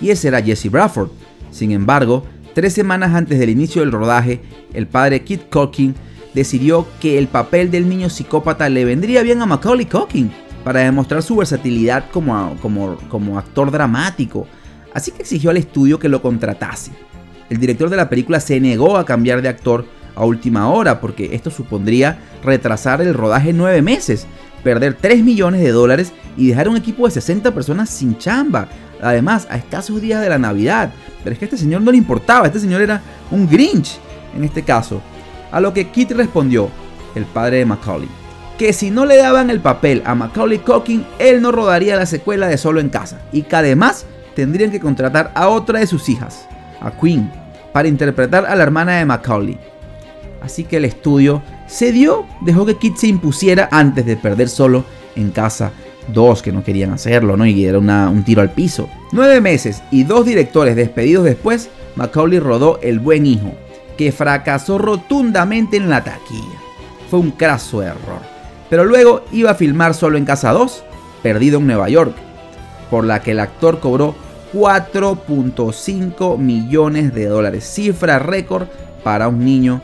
y 0.00 0.10
ese 0.10 0.28
era 0.28 0.40
Jesse 0.40 0.70
Bradford. 0.70 1.10
Sin 1.50 1.72
embargo, 1.72 2.24
Tres 2.54 2.72
semanas 2.72 3.12
antes 3.14 3.40
del 3.40 3.50
inicio 3.50 3.82
del 3.82 3.90
rodaje, 3.90 4.40
el 4.72 4.86
padre 4.86 5.24
Kit 5.24 5.50
Culkin 5.50 5.96
decidió 6.34 6.86
que 7.00 7.18
el 7.18 7.26
papel 7.26 7.68
del 7.68 7.88
niño 7.88 8.08
psicópata 8.08 8.68
le 8.68 8.84
vendría 8.84 9.22
bien 9.22 9.42
a 9.42 9.46
Macaulay 9.46 9.86
Culkin 9.86 10.30
para 10.62 10.80
demostrar 10.80 11.24
su 11.24 11.34
versatilidad 11.34 12.04
como, 12.12 12.56
como, 12.62 12.96
como 13.08 13.40
actor 13.40 13.72
dramático, 13.72 14.46
así 14.94 15.10
que 15.10 15.22
exigió 15.22 15.50
al 15.50 15.56
estudio 15.56 15.98
que 15.98 16.08
lo 16.08 16.22
contratase. 16.22 16.92
El 17.50 17.58
director 17.58 17.90
de 17.90 17.96
la 17.96 18.08
película 18.08 18.38
se 18.38 18.60
negó 18.60 18.96
a 18.96 19.04
cambiar 19.04 19.42
de 19.42 19.48
actor 19.48 19.84
a 20.14 20.24
última 20.24 20.70
hora 20.70 21.00
porque 21.00 21.34
esto 21.34 21.50
supondría 21.50 22.20
retrasar 22.44 23.02
el 23.02 23.14
rodaje 23.14 23.52
nueve 23.52 23.82
meses, 23.82 24.28
perder 24.64 24.96
3 25.00 25.22
millones 25.22 25.60
de 25.60 25.70
dólares 25.70 26.12
y 26.36 26.48
dejar 26.48 26.68
un 26.68 26.76
equipo 26.76 27.06
de 27.06 27.12
60 27.12 27.54
personas 27.54 27.90
sin 27.90 28.18
chamba. 28.18 28.66
Además, 29.00 29.46
a 29.50 29.56
escasos 29.56 30.00
días 30.00 30.20
de 30.20 30.30
la 30.30 30.38
Navidad. 30.38 30.92
Pero 31.22 31.34
es 31.34 31.38
que 31.38 31.44
a 31.44 31.48
este 31.48 31.58
señor 31.58 31.82
no 31.82 31.92
le 31.92 31.98
importaba, 31.98 32.46
este 32.46 32.58
señor 32.58 32.80
era 32.80 33.00
un 33.30 33.48
Grinch 33.48 33.98
en 34.36 34.42
este 34.42 34.62
caso. 34.62 35.00
A 35.52 35.60
lo 35.60 35.72
que 35.72 35.88
Kit 35.88 36.10
respondió, 36.10 36.68
el 37.14 37.24
padre 37.26 37.58
de 37.58 37.66
Macaulay, 37.66 38.08
que 38.58 38.72
si 38.72 38.90
no 38.90 39.04
le 39.04 39.16
daban 39.16 39.50
el 39.50 39.60
papel 39.60 40.02
a 40.04 40.14
Macaulay 40.14 40.58
Culkin, 40.58 41.06
él 41.18 41.40
no 41.40 41.52
rodaría 41.52 41.96
la 41.96 42.06
secuela 42.06 42.48
de 42.48 42.58
Solo 42.58 42.80
en 42.80 42.88
Casa 42.88 43.20
y 43.32 43.42
que 43.42 43.56
además 43.56 44.06
tendrían 44.34 44.70
que 44.70 44.80
contratar 44.80 45.30
a 45.34 45.48
otra 45.48 45.78
de 45.78 45.86
sus 45.86 46.08
hijas, 46.08 46.46
a 46.80 46.90
Queen, 46.90 47.30
para 47.72 47.88
interpretar 47.88 48.46
a 48.46 48.54
la 48.54 48.62
hermana 48.62 48.96
de 48.96 49.04
Macaulay. 49.04 49.58
Así 50.42 50.64
que 50.64 50.76
el 50.76 50.84
estudio 50.84 51.42
cedió, 51.68 52.26
dejó 52.40 52.66
que 52.66 52.76
Kit 52.76 52.96
se 52.96 53.06
impusiera 53.06 53.68
antes 53.70 54.06
de 54.06 54.16
perder 54.16 54.48
solo 54.48 54.84
en 55.16 55.30
casa 55.30 55.72
dos 56.08 56.42
que 56.42 56.52
no 56.52 56.62
querían 56.62 56.92
hacerlo, 56.92 57.36
¿no? 57.36 57.46
Y 57.46 57.64
era 57.64 57.78
un 57.78 58.24
tiro 58.24 58.42
al 58.42 58.50
piso. 58.50 58.88
Nueve 59.12 59.40
meses 59.40 59.82
y 59.90 60.04
dos 60.04 60.26
directores 60.26 60.76
despedidos 60.76 61.24
después, 61.24 61.70
Macaulay 61.96 62.40
rodó 62.40 62.78
El 62.82 62.98
Buen 62.98 63.26
Hijo, 63.26 63.52
que 63.96 64.12
fracasó 64.12 64.78
rotundamente 64.78 65.76
en 65.76 65.88
la 65.88 66.04
taquilla. 66.04 66.58
Fue 67.10 67.20
un 67.20 67.30
craso 67.30 67.82
error. 67.82 68.20
Pero 68.68 68.84
luego 68.84 69.24
iba 69.32 69.50
a 69.50 69.54
filmar 69.54 69.94
solo 69.94 70.18
en 70.18 70.24
Casa 70.24 70.52
2, 70.52 70.84
perdido 71.22 71.58
en 71.58 71.66
Nueva 71.66 71.88
York, 71.88 72.14
por 72.90 73.04
la 73.04 73.22
que 73.22 73.30
el 73.32 73.40
actor 73.40 73.78
cobró 73.78 74.14
4.5 74.52 76.38
millones 76.38 77.14
de 77.14 77.26
dólares, 77.26 77.64
cifra 77.64 78.18
récord 78.18 78.68
para 79.02 79.28
un 79.28 79.44
niño 79.44 79.80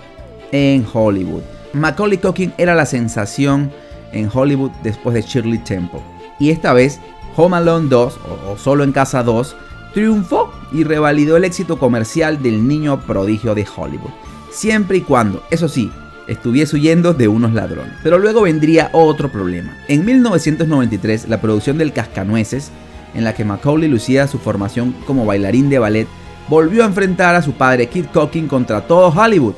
en 0.53 0.87
Hollywood. 0.93 1.43
Macaulay 1.73 2.19
Culkin 2.19 2.53
era 2.59 2.75
la 2.75 2.87
sensación 2.87 3.71
en 4.13 4.29
Hollywood 4.33 4.73
después 4.83 5.15
de 5.15 5.23
Shirley 5.23 5.59
Temple. 5.59 6.01
Y 6.39 6.51
esta 6.51 6.73
vez, 6.73 7.01
Home 7.37 7.57
Alone 7.57 7.89
2, 7.89 8.19
o 8.49 8.57
Solo 8.57 8.83
en 8.83 8.93
Casa 8.93 9.23
2, 9.23 9.57
triunfó 9.95 10.53
y 10.73 10.85
revalidó 10.85 11.37
el 11.37 11.45
éxito 11.45 11.79
comercial 11.79 12.43
del 12.43 12.67
niño 12.67 13.01
prodigio 13.03 13.55
de 13.55 13.67
Hollywood. 13.77 14.11
Siempre 14.51 14.99
y 14.99 15.01
cuando, 15.03 15.43
eso 15.51 15.69
sí, 15.69 15.93
estuviese 16.27 16.77
huyendo 16.77 17.15
de 17.15 17.29
unos 17.29 17.53
ladrones. 17.53 17.95
Pero 18.03 18.19
luego 18.19 18.43
vendría 18.43 18.91
otro 18.93 19.31
problema. 19.31 19.77
En 19.89 20.05
1993, 20.05 21.29
la 21.29 21.41
producción 21.41 21.79
del 21.79 21.93
Cascanueces, 21.93 22.71
en 23.15 23.25
la 23.25 23.35
que 23.35 23.45
Macaulay 23.45 23.89
lucía 23.89 24.27
su 24.27 24.39
formación 24.39 24.95
como 25.07 25.27
bailarín 25.27 25.69
de 25.69 25.79
ballet, 25.79 26.09
volvió 26.49 26.83
a 26.83 26.87
enfrentar 26.87 27.37
a 27.37 27.43
su 27.43 27.53
padre 27.53 27.89
Kid 27.89 28.07
Culkin 28.13 28.49
contra 28.49 28.87
todo 28.87 29.09
Hollywood 29.09 29.55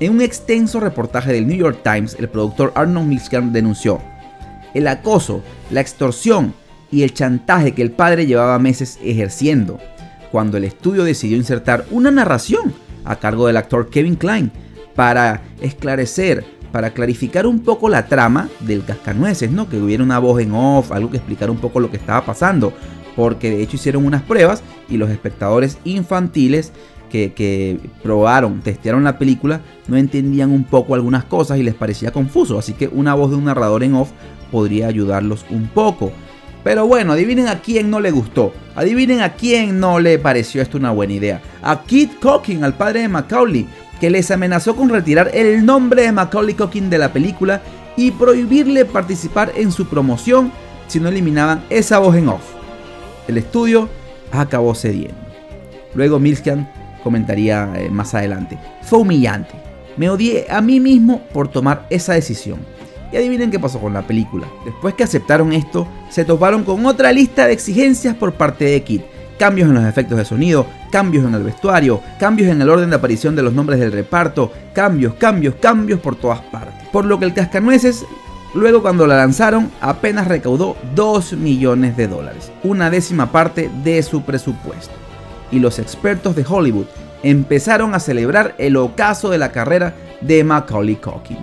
en 0.00 0.12
un 0.12 0.20
extenso 0.20 0.80
reportaje 0.80 1.32
del 1.32 1.46
New 1.46 1.56
York 1.56 1.80
Times, 1.82 2.16
el 2.18 2.28
productor 2.28 2.72
Arnold 2.74 3.08
Milskan 3.08 3.52
denunció 3.52 4.00
el 4.74 4.86
acoso, 4.86 5.42
la 5.70 5.80
extorsión 5.80 6.54
y 6.90 7.02
el 7.02 7.14
chantaje 7.14 7.72
que 7.72 7.82
el 7.82 7.90
padre 7.90 8.26
llevaba 8.26 8.58
meses 8.58 8.98
ejerciendo, 9.02 9.78
cuando 10.30 10.56
el 10.56 10.64
estudio 10.64 11.04
decidió 11.04 11.36
insertar 11.36 11.84
una 11.90 12.10
narración 12.10 12.72
a 13.04 13.16
cargo 13.16 13.46
del 13.46 13.56
actor 13.56 13.88
Kevin 13.90 14.16
Klein 14.16 14.52
para 14.94 15.42
esclarecer, 15.60 16.44
para 16.70 16.90
clarificar 16.90 17.46
un 17.46 17.60
poco 17.60 17.88
la 17.88 18.06
trama 18.06 18.48
del 18.60 18.84
cascanueces, 18.84 19.50
¿no? 19.50 19.68
Que 19.68 19.78
hubiera 19.78 20.02
una 20.02 20.18
voz 20.18 20.40
en 20.40 20.52
off, 20.52 20.92
algo 20.92 21.10
que 21.10 21.16
explicara 21.16 21.50
un 21.50 21.58
poco 21.58 21.80
lo 21.80 21.90
que 21.90 21.96
estaba 21.96 22.24
pasando, 22.24 22.72
porque 23.16 23.50
de 23.50 23.62
hecho 23.62 23.76
hicieron 23.76 24.04
unas 24.04 24.22
pruebas 24.22 24.62
y 24.88 24.96
los 24.96 25.10
espectadores 25.10 25.78
infantiles 25.84 26.72
que, 27.08 27.78
probaron, 28.02 28.60
testearon 28.60 29.04
la 29.04 29.18
película, 29.18 29.60
no 29.86 29.96
entendían 29.96 30.50
un 30.50 30.64
poco 30.64 30.94
algunas 30.94 31.24
cosas 31.24 31.58
y 31.58 31.62
les 31.62 31.74
parecía 31.74 32.12
confuso. 32.12 32.58
Así 32.58 32.72
que 32.74 32.88
una 32.88 33.14
voz 33.14 33.30
de 33.30 33.36
un 33.36 33.44
narrador 33.44 33.82
en 33.82 33.94
off 33.94 34.10
podría 34.50 34.86
ayudarlos 34.88 35.44
un 35.50 35.68
poco. 35.68 36.12
Pero 36.64 36.86
bueno, 36.86 37.12
adivinen 37.12 37.48
a 37.48 37.60
quién 37.60 37.90
no 37.90 38.00
le 38.00 38.10
gustó. 38.10 38.52
Adivinen 38.74 39.20
a 39.20 39.34
quién 39.34 39.80
no 39.80 40.00
le 40.00 40.18
pareció 40.18 40.60
esto 40.60 40.76
una 40.76 40.90
buena 40.90 41.14
idea. 41.14 41.40
A 41.62 41.82
Kit 41.82 42.18
Cocking, 42.20 42.64
al 42.64 42.74
padre 42.74 43.00
de 43.00 43.08
Macaulay, 43.08 43.66
que 44.00 44.10
les 44.10 44.30
amenazó 44.30 44.76
con 44.76 44.88
retirar 44.88 45.30
el 45.34 45.64
nombre 45.64 46.02
de 46.02 46.12
Macaulay 46.12 46.54
Cocking 46.54 46.90
de 46.90 46.98
la 46.98 47.12
película 47.12 47.62
y 47.96 48.10
prohibirle 48.12 48.84
participar 48.84 49.52
en 49.56 49.72
su 49.72 49.86
promoción 49.86 50.52
si 50.86 51.00
no 51.00 51.08
eliminaban 51.08 51.64
esa 51.70 51.98
voz 51.98 52.16
en 52.16 52.28
off. 52.28 52.42
El 53.26 53.38
estudio 53.38 53.88
acabó 54.30 54.74
cediendo. 54.74 55.16
Luego 55.94 56.18
Milskan 56.18 56.70
comentaría 57.08 57.72
eh, 57.74 57.88
más 57.88 58.14
adelante. 58.14 58.58
Fue 58.82 58.98
humillante. 58.98 59.54
Me 59.96 60.10
odié 60.10 60.44
a 60.50 60.60
mí 60.60 60.78
mismo 60.78 61.22
por 61.32 61.48
tomar 61.48 61.86
esa 61.88 62.12
decisión. 62.12 62.58
Y 63.10 63.16
adivinen 63.16 63.50
qué 63.50 63.58
pasó 63.58 63.80
con 63.80 63.94
la 63.94 64.06
película. 64.06 64.46
Después 64.66 64.92
que 64.92 65.04
aceptaron 65.04 65.54
esto, 65.54 65.88
se 66.10 66.26
toparon 66.26 66.64
con 66.64 66.84
otra 66.84 67.10
lista 67.10 67.46
de 67.46 67.54
exigencias 67.54 68.14
por 68.14 68.34
parte 68.34 68.66
de 68.66 68.82
Kit. 68.82 69.02
Cambios 69.38 69.70
en 69.70 69.74
los 69.76 69.86
efectos 69.86 70.18
de 70.18 70.26
sonido, 70.26 70.66
cambios 70.92 71.24
en 71.24 71.32
el 71.32 71.44
vestuario, 71.44 72.02
cambios 72.20 72.50
en 72.50 72.60
el 72.60 72.68
orden 72.68 72.90
de 72.90 72.96
aparición 72.96 73.34
de 73.34 73.42
los 73.42 73.54
nombres 73.54 73.80
del 73.80 73.92
reparto, 73.92 74.52
cambios, 74.74 75.14
cambios, 75.14 75.54
cambios 75.54 76.00
por 76.00 76.14
todas 76.14 76.40
partes. 76.40 76.88
Por 76.92 77.06
lo 77.06 77.18
que 77.18 77.24
el 77.24 77.32
Cascanueces, 77.32 78.04
luego 78.54 78.82
cuando 78.82 79.06
la 79.06 79.16
lanzaron, 79.16 79.70
apenas 79.80 80.28
recaudó 80.28 80.76
2 80.94 81.32
millones 81.38 81.96
de 81.96 82.06
dólares, 82.06 82.52
una 82.62 82.90
décima 82.90 83.32
parte 83.32 83.70
de 83.82 84.02
su 84.02 84.20
presupuesto 84.24 85.07
y 85.50 85.58
los 85.58 85.78
expertos 85.78 86.36
de 86.36 86.44
Hollywood 86.48 86.86
empezaron 87.22 87.94
a 87.94 88.00
celebrar 88.00 88.54
el 88.58 88.76
ocaso 88.76 89.30
de 89.30 89.38
la 89.38 89.52
carrera 89.52 89.94
de 90.20 90.44
Macaulay 90.44 90.96
Culkin. 90.96 91.38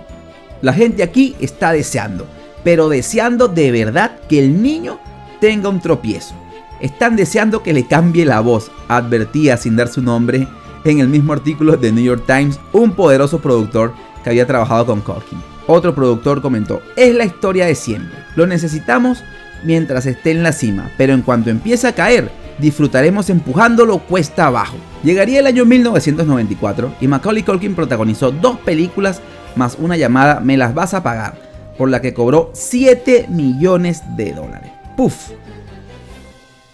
La 0.62 0.72
gente 0.72 1.02
aquí 1.02 1.36
está 1.40 1.72
deseando, 1.72 2.26
pero 2.64 2.88
deseando 2.88 3.48
de 3.48 3.70
verdad 3.70 4.18
que 4.28 4.38
el 4.38 4.62
niño 4.62 4.98
tenga 5.40 5.68
un 5.68 5.80
tropiezo. 5.80 6.34
Están 6.80 7.16
deseando 7.16 7.62
que 7.62 7.72
le 7.72 7.86
cambie 7.86 8.24
la 8.24 8.40
voz, 8.40 8.70
advertía 8.88 9.56
sin 9.56 9.76
dar 9.76 9.88
su 9.88 10.02
nombre 10.02 10.46
en 10.84 11.00
el 11.00 11.08
mismo 11.08 11.32
artículo 11.32 11.76
de 11.76 11.92
New 11.92 12.04
York 12.04 12.24
Times 12.26 12.60
un 12.72 12.92
poderoso 12.92 13.40
productor 13.40 13.92
que 14.22 14.30
había 14.30 14.46
trabajado 14.46 14.86
con 14.86 15.00
Culkin. 15.00 15.42
Otro 15.66 15.94
productor 15.94 16.40
comentó, 16.40 16.80
es 16.96 17.14
la 17.14 17.24
historia 17.24 17.66
de 17.66 17.74
siempre, 17.74 18.16
lo 18.36 18.46
necesitamos 18.46 19.24
mientras 19.64 20.06
esté 20.06 20.30
en 20.30 20.42
la 20.42 20.52
cima, 20.52 20.90
pero 20.96 21.12
en 21.12 21.22
cuanto 21.22 21.50
empiece 21.50 21.88
a 21.88 21.94
caer, 21.94 22.30
disfrutaremos 22.58 23.30
empujándolo 23.30 23.98
cuesta 23.98 24.46
abajo. 24.46 24.76
Llegaría 25.02 25.40
el 25.40 25.46
año 25.46 25.64
1994 25.64 26.94
y 27.00 27.08
Macaulay 27.08 27.42
Culkin 27.42 27.74
protagonizó 27.74 28.30
dos 28.30 28.58
películas 28.60 29.20
más 29.54 29.76
una 29.78 29.96
llamada 29.96 30.40
Me 30.40 30.56
las 30.56 30.74
vas 30.74 30.94
a 30.94 31.02
pagar, 31.02 31.38
por 31.78 31.90
la 31.90 32.00
que 32.00 32.14
cobró 32.14 32.50
7 32.54 33.26
millones 33.28 34.02
de 34.16 34.32
dólares. 34.32 34.70
¡Puf! 34.96 35.30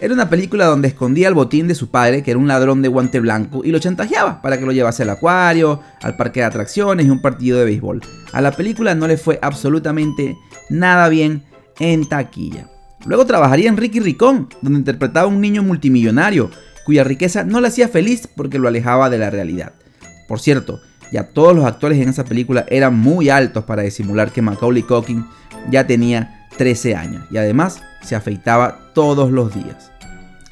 Era 0.03 0.15
una 0.15 0.29
película 0.29 0.67
donde 0.67 0.89
escondía 0.89 1.29
el 1.29 1.35
botín 1.35 1.69
de 1.69 1.77
su 1.77 1.89
padre, 1.89 2.25
que 2.25 2.33
era 2.33 2.41
un 2.41 2.49
ladrón 2.49 2.83
de 2.83 2.89
guante 2.89 3.21
blanco, 3.21 3.63
y 3.65 3.71
lo 3.71 3.79
chantajeaba 3.79 4.43
para 4.43 4.59
que 4.59 4.67
lo 4.67 4.73
llevase 4.73 5.05
al 5.05 5.11
acuario, 5.11 5.81
al 6.03 6.17
parque 6.17 6.41
de 6.41 6.47
atracciones 6.47 7.07
y 7.07 7.11
un 7.11 7.23
partido 7.23 7.61
de 7.61 7.67
béisbol. 7.67 8.03
A 8.33 8.41
la 8.41 8.51
película 8.51 8.97
no 8.97 9.07
le 9.07 9.17
fue 9.17 9.39
absolutamente 9.41 10.37
nada 10.71 11.09
bien 11.09 11.45
en 11.79 12.09
taquilla. 12.09 12.67
Luego 13.05 13.27
trabajaría 13.27 13.69
en 13.69 13.77
Ricky 13.77 14.01
Ricón, 14.01 14.49
donde 14.61 14.79
interpretaba 14.79 15.27
a 15.27 15.31
un 15.31 15.41
niño 15.41 15.63
multimillonario, 15.63 16.51
cuya 16.85 17.05
riqueza 17.05 17.45
no 17.45 17.61
le 17.61 17.69
hacía 17.69 17.89
feliz 17.89 18.29
porque 18.35 18.59
lo 18.59 18.69
alejaba 18.69 19.11
de 19.11 19.19
la 19.19 19.31
realidad. 19.31 19.73
Por 20.29 20.41
cierto, 20.41 20.81
ya 21.13 21.25
todos 21.25 21.55
los 21.55 21.65
actores 21.65 22.01
en 22.01 22.09
esa 22.09 22.25
película 22.25 22.65
eran 22.69 22.99
muy 22.99 23.29
altos 23.29 23.65
para 23.65 23.83
disimular 23.83 24.31
que 24.31 24.43
Macaulay 24.43 24.83
Culkin 24.83 25.27
ya 25.71 25.87
tenía 25.87 26.49
13 26.57 26.97
años 26.97 27.25
y 27.31 27.37
además 27.37 27.83
se 28.03 28.15
afeitaba 28.15 28.93
todos 28.95 29.31
los 29.31 29.55
días. 29.55 29.91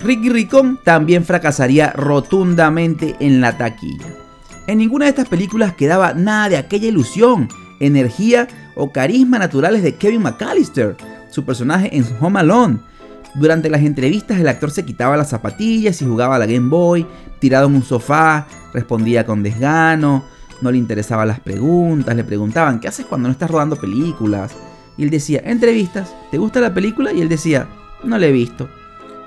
Ricky 0.00 0.30
Ricón 0.30 0.78
también 0.85 1.25
fracasaría 1.25 1.92
rotundamente 1.92 3.16
en 3.21 3.40
la 3.40 3.59
taquilla. 3.59 4.07
En 4.66 4.78
ninguna 4.78 5.07
de 5.07 5.11
estas 5.11 5.28
películas 5.28 5.75
quedaba 5.75 6.14
nada 6.14 6.49
de 6.49 6.57
aquella 6.57 6.88
ilusión, 6.88 7.49
energía 7.80 8.49
o 8.76 8.92
carisma 8.92 9.38
naturales 9.38 9.83
de 9.83 9.97
Kevin 9.97 10.23
McAllister, 10.23 10.97
su 11.30 11.44
personaje 11.44 11.96
en 11.96 12.04
Home 12.20 12.40
Alone. 12.40 12.78
Durante 13.34 13.70
las 13.70 13.82
entrevistas 13.82 14.38
el 14.40 14.49
actor 14.49 14.70
se 14.70 14.84
quitaba 14.84 15.16
las 15.16 15.30
zapatillas 15.30 16.02
y 16.02 16.04
jugaba 16.04 16.37
a 16.37 16.38
la 16.38 16.46
Game 16.46 16.68
Boy, 16.68 17.06
tirado 17.38 17.68
en 17.68 17.76
un 17.76 17.82
sofá, 17.82 18.46
respondía 18.75 19.25
con 19.25 19.42
desgano, 19.42 20.25
no 20.60 20.70
le 20.70 20.78
interesaban 20.78 21.28
las 21.28 21.40
preguntas, 21.40 22.14
le 22.14 22.25
preguntaban, 22.25 22.80
¿qué 22.80 22.88
haces 22.88 23.06
cuando 23.06 23.28
no 23.28 23.32
estás 23.32 23.50
rodando 23.50 23.76
películas? 23.76 24.52
Y 24.96 25.04
él 25.04 25.10
decía, 25.10 25.40
entrevistas, 25.44 26.14
¿te 26.30 26.38
gusta 26.38 26.60
la 26.60 26.75
película? 26.75 27.12
Y 27.12 27.20
él 27.20 27.28
decía, 27.28 27.66
no 28.02 28.18
la 28.18 28.26
he 28.26 28.32
visto. 28.32 28.68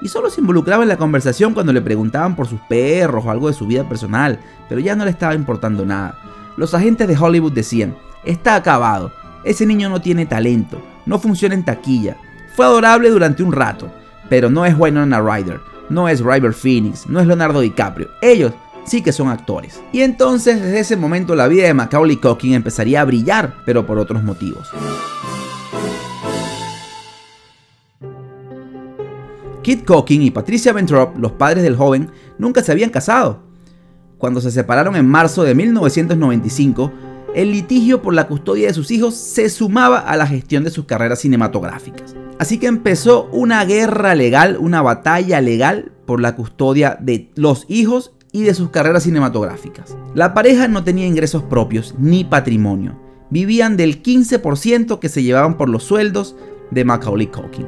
y 0.02 0.10
solo 0.10 0.30
se 0.30 0.42
involucraba 0.42 0.84
en 0.84 0.90
la 0.90 0.98
conversación 0.98 1.54
cuando 1.54 1.72
le 1.72 1.82
preguntaban 1.82 2.36
por 2.36 2.48
sus 2.48 2.60
perros 2.68 3.26
o 3.26 3.32
algo 3.32 3.48
de 3.48 3.54
su 3.54 3.66
vida 3.66 3.88
personal, 3.88 4.38
pero 4.68 4.82
ya 4.82 4.98
no 4.98 5.06
le 5.06 5.12
estaba 5.12 5.34
importando 5.34 5.86
nada. 5.86 6.20
Los 6.58 6.74
agentes 6.74 7.08
de 7.08 7.18
Hollywood 7.18 7.54
decían, 7.54 7.96
está 8.26 8.56
acabado, 8.56 9.14
ese 9.44 9.66
niño 9.66 9.90
no 9.90 10.02
tiene 10.02 10.26
talento, 10.26 10.82
no 11.06 11.20
funciona 11.20 11.56
en 11.56 11.66
taquilla, 11.66 12.18
fue 12.56 12.66
adorable 12.66 13.10
durante 13.10 13.44
un 13.44 13.52
rato, 13.52 13.92
pero 14.30 14.50
no 14.50 14.66
es 14.66 14.78
Winona 14.78 15.22
Ryder, 15.22 15.60
no 15.90 16.08
es 16.08 16.22
River 16.22 16.54
Phoenix, 16.54 17.08
no 17.08 17.20
es 17.20 17.28
Leonardo 17.28 17.62
DiCaprio, 17.62 18.10
ellos 18.22 18.54
sí 18.86 19.02
que 19.02 19.12
son 19.12 19.30
actores. 19.30 19.82
Y 19.92 20.02
entonces 20.02 20.62
desde 20.62 20.80
ese 20.80 20.98
momento 20.98 21.36
la 21.36 21.48
vida 21.48 21.66
de 21.66 21.74
Macaulay 21.74 22.18
Culkin 22.18 22.54
empezaría 22.54 23.02
a 23.02 23.06
brillar, 23.06 23.56
pero 23.66 23.86
por 23.86 23.98
otros 23.98 24.24
motivos. 24.24 24.70
Kit 29.62 29.86
Culkin 29.86 30.22
y 30.22 30.32
Patricia 30.32 30.74
Ventrop, 30.74 31.18
los 31.18 31.32
padres 31.32 31.64
del 31.64 31.78
joven, 31.78 32.12
nunca 32.38 32.62
se 32.62 32.72
habían 32.72 32.90
casado. 32.90 33.40
Cuando 34.18 34.42
se 34.42 34.52
separaron 34.52 34.96
en 34.96 35.08
marzo 35.08 35.44
de 35.44 35.56
1995, 35.56 36.92
el 37.36 37.52
litigio 37.52 38.02
por 38.02 38.14
la 38.14 38.28
custodia 38.28 38.68
de 38.68 38.74
sus 38.74 38.92
hijos 38.92 39.16
se 39.16 39.50
sumaba 39.50 40.00
a 40.00 40.16
la 40.18 40.28
gestión 40.28 40.64
de 40.64 40.70
sus 40.70 40.86
carreras 40.86 41.20
cinematográficas. 41.20 42.16
Así 42.40 42.58
que 42.58 42.68
empezó 42.68 43.26
una 43.32 43.64
guerra 43.66 44.16
legal, 44.16 44.58
una 44.60 44.82
batalla 44.82 45.42
legal 45.42 45.92
por 46.06 46.22
la 46.22 46.36
custodia 46.36 46.98
de 47.00 47.32
los 47.36 47.66
hijos 47.68 48.14
y 48.32 48.44
de 48.44 48.54
sus 48.54 48.70
carreras 48.70 49.04
cinematográficas. 49.04 49.98
La 50.16 50.34
pareja 50.34 50.68
no 50.68 50.84
tenía 50.84 51.08
ingresos 51.08 51.44
propios 51.44 51.96
ni 51.98 52.24
patrimonio. 52.24 53.00
Vivían 53.30 53.78
del 53.78 54.04
15% 54.04 55.00
que 55.00 55.10
se 55.10 55.24
llevaban 55.24 55.58
por 55.58 55.70
los 55.70 55.84
sueldos 55.84 56.36
de 56.72 56.86
Macaulay 56.86 57.28
Culkin. 57.28 57.66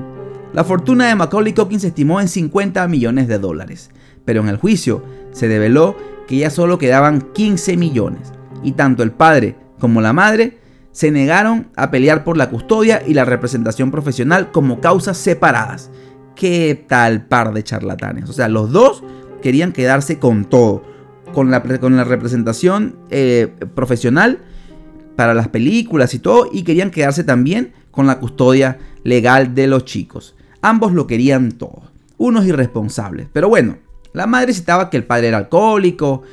La 0.54 0.64
fortuna 0.64 1.08
de 1.08 1.16
Macaulay 1.16 1.54
Culkin 1.54 1.80
se 1.80 1.88
estimó 1.88 2.22
en 2.22 2.28
50 2.28 2.88
millones 2.88 3.28
de 3.28 3.40
dólares, 3.40 3.90
pero 4.26 4.42
en 4.42 4.50
el 4.50 4.58
juicio 4.58 5.04
se 5.32 5.48
develó 5.48 5.96
que 6.28 6.38
ya 6.38 6.50
solo 6.50 6.78
quedaban 6.78 7.22
15 7.34 7.78
millones 7.78 8.35
y 8.64 8.74
tanto 8.74 9.04
el 9.04 9.12
padre 9.12 9.56
como 9.80 10.02
la 10.02 10.14
madre 10.14 10.58
se 10.92 11.12
negaron 11.12 11.68
a 11.76 11.92
pelear 11.92 12.24
por 12.24 12.38
la 12.38 12.50
custodia 12.50 13.02
y 13.06 13.14
la 13.14 13.26
representación 13.26 13.92
profesional 13.92 14.52
como 14.52 14.80
causas 14.80 15.18
separadas. 15.18 15.92
¿Qué 16.36 16.86
tal 16.88 17.26
par 17.26 17.54
de 17.54 17.64
charlatanes? 17.64 18.30
O 18.30 18.34
sea, 18.34 18.48
los 18.48 18.72
dos 18.72 19.04
querían 19.42 19.74
quedarse 19.74 20.20
con 20.20 20.46
todo, 20.46 20.84
con 21.34 21.52
la, 21.52 21.62
con 21.62 21.98
la 21.98 22.04
representación 22.04 22.96
eh, 23.10 23.54
profesional 23.76 24.40
para 25.16 25.34
las 25.34 25.50
películas 25.50 26.14
y 26.14 26.20
todo, 26.20 26.50
y 26.52 26.64
querían 26.64 26.92
quedarse 26.92 27.24
también 27.24 27.74
con 27.92 28.08
la 28.08 28.20
custodia 28.20 28.80
legal 29.04 29.54
de 29.54 29.68
los 29.68 29.86
chicos. 29.86 30.36
Ambos 30.62 30.94
lo 30.94 31.08
querían 31.08 31.52
todo, 31.52 31.84
unos 32.18 32.46
irresponsables. 32.46 33.28
Pero 33.32 33.50
bueno, 33.50 33.78
la 34.14 34.28
madre 34.28 34.54
citaba 34.54 34.90
que 34.90 34.98
el 34.98 35.04
padre 35.04 35.28
era 35.28 35.38
alcohólico, 35.38 36.24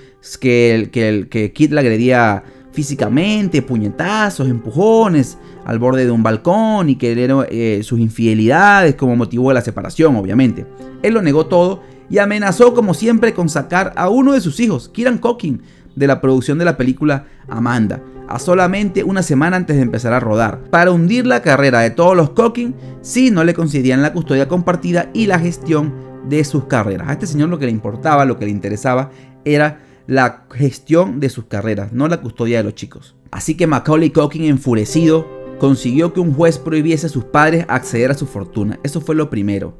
que, 0.40 0.74
el, 0.74 0.90
que, 0.90 1.08
el, 1.08 1.28
que 1.28 1.68
le 1.70 1.80
agredía 1.80 2.44
físicamente, 2.72 3.62
puñetazos, 3.62 4.48
empujones 4.48 5.36
al 5.64 5.78
borde 5.78 6.04
de 6.04 6.10
un 6.10 6.22
balcón 6.22 6.88
y 6.88 6.96
que 6.96 7.14
eh, 7.50 7.82
sus 7.82 8.00
infidelidades 8.00 8.94
como 8.94 9.14
motivo 9.14 9.48
de 9.48 9.54
la 9.54 9.60
separación, 9.60 10.16
obviamente. 10.16 10.66
Él 11.02 11.14
lo 11.14 11.22
negó 11.22 11.46
todo 11.46 11.82
y 12.08 12.18
amenazó 12.18 12.74
como 12.74 12.94
siempre 12.94 13.34
con 13.34 13.48
sacar 13.48 13.92
a 13.96 14.08
uno 14.08 14.32
de 14.32 14.40
sus 14.40 14.58
hijos, 14.60 14.88
Kieran 14.88 15.18
Cocking, 15.18 15.62
de 15.94 16.06
la 16.06 16.20
producción 16.20 16.58
de 16.58 16.64
la 16.64 16.76
película 16.76 17.26
Amanda, 17.48 18.02
a 18.28 18.38
solamente 18.38 19.04
una 19.04 19.22
semana 19.22 19.56
antes 19.56 19.76
de 19.76 19.82
empezar 19.82 20.12
a 20.14 20.20
rodar, 20.20 20.60
para 20.70 20.90
hundir 20.90 21.26
la 21.26 21.42
carrera 21.42 21.80
de 21.80 21.90
todos 21.90 22.16
los 22.16 22.30
Cocking 22.30 22.74
si 23.02 23.30
no 23.30 23.44
le 23.44 23.54
concedían 23.54 24.02
la 24.02 24.12
custodia 24.12 24.48
compartida 24.48 25.10
y 25.12 25.26
la 25.26 25.38
gestión 25.38 25.92
de 26.28 26.44
sus 26.44 26.64
carreras. 26.64 27.08
A 27.08 27.12
este 27.12 27.26
señor 27.26 27.50
lo 27.50 27.58
que 27.58 27.66
le 27.66 27.72
importaba, 27.72 28.24
lo 28.24 28.38
que 28.38 28.46
le 28.46 28.50
interesaba 28.50 29.10
era 29.44 29.80
la 30.06 30.44
gestión 30.50 31.20
de 31.20 31.28
sus 31.28 31.44
carreras, 31.44 31.92
no 31.92 32.08
la 32.08 32.20
custodia 32.20 32.58
de 32.58 32.64
los 32.64 32.74
chicos. 32.74 33.14
Así 33.30 33.56
que 33.56 33.66
Macaulay 33.66 34.10
Culkin, 34.10 34.44
enfurecido, 34.44 35.26
consiguió 35.58 36.12
que 36.12 36.20
un 36.20 36.34
juez 36.34 36.58
prohibiese 36.58 37.06
a 37.06 37.10
sus 37.10 37.24
padres 37.24 37.64
acceder 37.68 38.10
a 38.10 38.14
su 38.14 38.26
fortuna. 38.26 38.78
Eso 38.82 39.00
fue 39.00 39.14
lo 39.14 39.30
primero. 39.30 39.78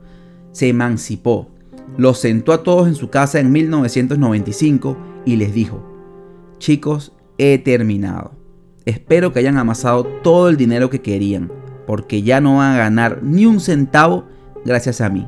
Se 0.52 0.68
emancipó. 0.68 1.50
Los 1.96 2.20
sentó 2.20 2.52
a 2.52 2.62
todos 2.62 2.88
en 2.88 2.94
su 2.94 3.11
casa 3.11 3.40
en 3.40 3.52
1995 3.52 4.96
y 5.26 5.37
les 5.37 5.52
dijo, 5.52 5.82
chicos, 6.58 7.12
he 7.37 7.58
terminado. 7.58 8.32
Espero 8.87 9.32
que 9.32 9.40
hayan 9.40 9.58
amasado 9.58 10.04
todo 10.04 10.48
el 10.48 10.56
dinero 10.56 10.88
que 10.88 11.02
querían, 11.02 11.52
porque 11.87 12.22
ya 12.22 12.40
no 12.40 12.56
van 12.56 12.74
a 12.74 12.78
ganar 12.78 13.22
ni 13.22 13.44
un 13.44 13.61
centavo 13.61 14.24
gracias 14.64 15.00
a 15.00 15.11
mí. 15.11 15.26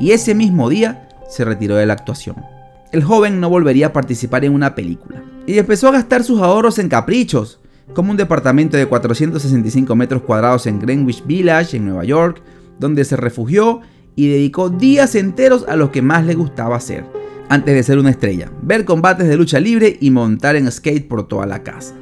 Y 0.00 0.10
ese 0.10 0.34
mismo 0.34 0.68
día 0.68 1.08
se 1.28 1.44
retiró 1.44 1.76
de 1.76 1.86
la 1.86 1.92
actuación 1.92 2.53
el 2.94 3.02
joven 3.02 3.40
no 3.40 3.50
volvería 3.50 3.88
a 3.88 3.92
participar 3.92 4.44
en 4.44 4.54
una 4.54 4.76
película. 4.76 5.24
Y 5.48 5.58
empezó 5.58 5.88
a 5.88 5.92
gastar 5.92 6.22
sus 6.22 6.40
ahorros 6.40 6.78
en 6.78 6.88
caprichos, 6.88 7.58
como 7.92 8.12
un 8.12 8.16
departamento 8.16 8.76
de 8.76 8.86
465 8.86 9.96
metros 9.96 10.22
cuadrados 10.22 10.68
en 10.68 10.78
Greenwich 10.78 11.26
Village, 11.26 11.76
en 11.76 11.86
Nueva 11.86 12.04
York, 12.04 12.40
donde 12.78 13.04
se 13.04 13.16
refugió 13.16 13.80
y 14.14 14.28
dedicó 14.28 14.70
días 14.70 15.16
enteros 15.16 15.66
a 15.66 15.74
lo 15.74 15.90
que 15.90 16.02
más 16.02 16.24
le 16.24 16.34
gustaba 16.34 16.76
hacer, 16.76 17.04
antes 17.48 17.74
de 17.74 17.82
ser 17.82 17.98
una 17.98 18.10
estrella, 18.10 18.52
ver 18.62 18.84
combates 18.84 19.26
de 19.26 19.36
lucha 19.36 19.58
libre 19.58 19.98
y 20.00 20.12
montar 20.12 20.54
en 20.54 20.70
skate 20.70 21.08
por 21.08 21.26
toda 21.26 21.46
la 21.46 21.64
casa. 21.64 21.96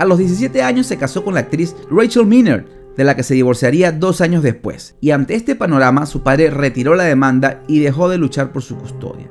A 0.00 0.04
los 0.04 0.18
17 0.18 0.60
años 0.60 0.88
se 0.88 0.96
casó 0.96 1.22
con 1.22 1.34
la 1.34 1.40
actriz 1.40 1.76
Rachel 1.88 2.26
Miner, 2.26 2.66
de 2.96 3.04
la 3.04 3.14
que 3.14 3.22
se 3.22 3.34
divorciaría 3.34 3.92
dos 3.92 4.20
años 4.20 4.42
después, 4.42 4.96
y 5.00 5.12
ante 5.12 5.36
este 5.36 5.54
panorama 5.54 6.04
su 6.04 6.24
padre 6.24 6.50
retiró 6.50 6.96
la 6.96 7.04
demanda 7.04 7.62
y 7.68 7.78
dejó 7.78 8.08
de 8.08 8.18
luchar 8.18 8.50
por 8.50 8.62
su 8.62 8.76
custodia. 8.76 9.30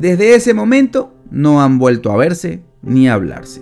Desde 0.00 0.34
ese 0.34 0.54
momento 0.54 1.12
no 1.30 1.60
han 1.60 1.78
vuelto 1.78 2.10
a 2.10 2.16
verse 2.16 2.62
ni 2.80 3.06
a 3.06 3.12
hablarse. 3.12 3.60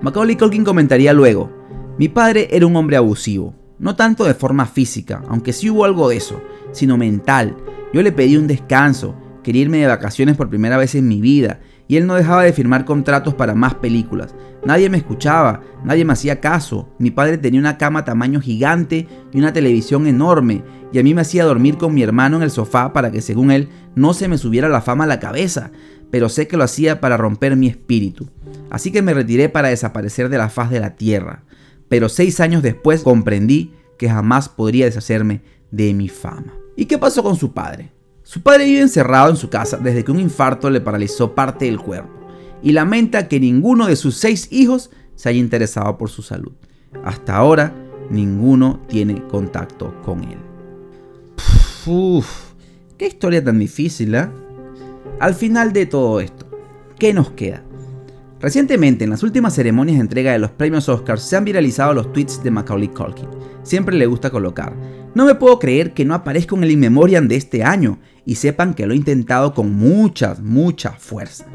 Macaulay 0.00 0.34
Culkin 0.34 0.64
comentaría 0.64 1.12
luego, 1.12 1.48
mi 1.96 2.08
padre 2.08 2.48
era 2.50 2.66
un 2.66 2.74
hombre 2.74 2.96
abusivo, 2.96 3.54
no 3.78 3.94
tanto 3.94 4.24
de 4.24 4.34
forma 4.34 4.66
física, 4.66 5.22
aunque 5.28 5.52
sí 5.52 5.70
hubo 5.70 5.84
algo 5.84 6.08
de 6.08 6.16
eso, 6.16 6.42
sino 6.72 6.96
mental. 6.96 7.56
Yo 7.92 8.02
le 8.02 8.10
pedí 8.10 8.36
un 8.36 8.48
descanso, 8.48 9.14
quería 9.44 9.62
irme 9.62 9.78
de 9.78 9.86
vacaciones 9.86 10.36
por 10.36 10.50
primera 10.50 10.76
vez 10.76 10.96
en 10.96 11.06
mi 11.06 11.20
vida, 11.20 11.60
y 11.88 11.96
él 11.96 12.06
no 12.06 12.14
dejaba 12.14 12.44
de 12.44 12.52
firmar 12.52 12.84
contratos 12.84 13.34
para 13.34 13.54
más 13.54 13.74
películas. 13.74 14.34
Nadie 14.64 14.88
me 14.88 14.98
escuchaba, 14.98 15.60
nadie 15.84 16.04
me 16.04 16.12
hacía 16.12 16.40
caso. 16.40 16.88
Mi 16.98 17.10
padre 17.10 17.38
tenía 17.38 17.60
una 17.60 17.78
cama 17.78 18.04
tamaño 18.04 18.40
gigante 18.40 19.08
y 19.32 19.38
una 19.38 19.52
televisión 19.52 20.06
enorme, 20.06 20.62
y 20.92 20.98
a 20.98 21.02
mí 21.02 21.14
me 21.14 21.22
hacía 21.22 21.44
dormir 21.44 21.78
con 21.78 21.94
mi 21.94 22.02
hermano 22.02 22.36
en 22.36 22.42
el 22.42 22.50
sofá 22.50 22.92
para 22.92 23.10
que, 23.10 23.22
según 23.22 23.50
él, 23.50 23.68
no 23.94 24.14
se 24.14 24.28
me 24.28 24.38
subiera 24.38 24.68
la 24.68 24.82
fama 24.82 25.04
a 25.04 25.08
la 25.08 25.20
cabeza, 25.20 25.70
pero 26.10 26.28
sé 26.28 26.46
que 26.46 26.56
lo 26.56 26.64
hacía 26.64 27.00
para 27.00 27.16
romper 27.16 27.56
mi 27.56 27.68
espíritu. 27.68 28.28
Así 28.70 28.92
que 28.92 29.02
me 29.02 29.14
retiré 29.14 29.48
para 29.48 29.68
desaparecer 29.68 30.28
de 30.28 30.38
la 30.38 30.48
faz 30.48 30.70
de 30.70 30.80
la 30.80 30.96
tierra. 30.96 31.44
Pero 31.88 32.08
seis 32.08 32.40
años 32.40 32.62
después 32.62 33.02
comprendí 33.02 33.72
que 33.98 34.08
jamás 34.08 34.48
podría 34.48 34.84
deshacerme 34.84 35.42
de 35.70 35.92
mi 35.94 36.08
fama. 36.08 36.52
¿Y 36.76 36.86
qué 36.86 36.98
pasó 36.98 37.22
con 37.22 37.36
su 37.36 37.52
padre? 37.52 37.92
Su 38.22 38.42
padre 38.42 38.64
vive 38.64 38.80
encerrado 38.80 39.30
en 39.30 39.36
su 39.36 39.48
casa 39.48 39.76
desde 39.76 40.04
que 40.04 40.12
un 40.12 40.20
infarto 40.20 40.70
le 40.70 40.80
paralizó 40.80 41.34
parte 41.34 41.64
del 41.64 41.80
cuerpo 41.80 42.10
y 42.62 42.72
lamenta 42.72 43.28
que 43.28 43.40
ninguno 43.40 43.86
de 43.86 43.96
sus 43.96 44.16
seis 44.16 44.48
hijos 44.50 44.90
se 45.16 45.28
haya 45.28 45.40
interesado 45.40 45.98
por 45.98 46.08
su 46.08 46.22
salud. 46.22 46.52
Hasta 47.04 47.36
ahora, 47.36 47.74
ninguno 48.10 48.80
tiene 48.88 49.26
contacto 49.26 49.94
con 50.04 50.22
él. 50.24 50.38
Uf, 51.86 52.52
qué 52.96 53.08
historia 53.08 53.42
tan 53.42 53.58
difícil, 53.58 54.14
¿eh? 54.14 54.28
Al 55.18 55.34
final 55.34 55.72
de 55.72 55.86
todo 55.86 56.20
esto, 56.20 56.46
¿qué 56.98 57.12
nos 57.12 57.30
queda? 57.30 57.62
Recientemente, 58.42 59.04
en 59.04 59.10
las 59.10 59.22
últimas 59.22 59.54
ceremonias 59.54 59.98
de 59.98 60.02
entrega 60.02 60.32
de 60.32 60.40
los 60.40 60.50
premios 60.50 60.88
Oscars, 60.88 61.22
se 61.22 61.36
han 61.36 61.44
viralizado 61.44 61.94
los 61.94 62.12
tweets 62.12 62.42
de 62.42 62.50
Macaulay 62.50 62.88
Culkin. 62.88 63.28
Siempre 63.62 63.96
le 63.96 64.06
gusta 64.06 64.30
colocar. 64.30 64.74
No 65.14 65.26
me 65.26 65.36
puedo 65.36 65.60
creer 65.60 65.94
que 65.94 66.04
no 66.04 66.12
aparezca 66.12 66.56
en 66.56 66.64
el 66.64 66.72
In 66.72 67.28
de 67.28 67.36
este 67.36 67.62
año 67.62 68.00
y 68.26 68.34
sepan 68.34 68.74
que 68.74 68.84
lo 68.84 68.94
he 68.94 68.96
intentado 68.96 69.54
con 69.54 69.72
mucha, 69.72 70.34
mucha 70.42 70.90
fuerza. 70.90 71.46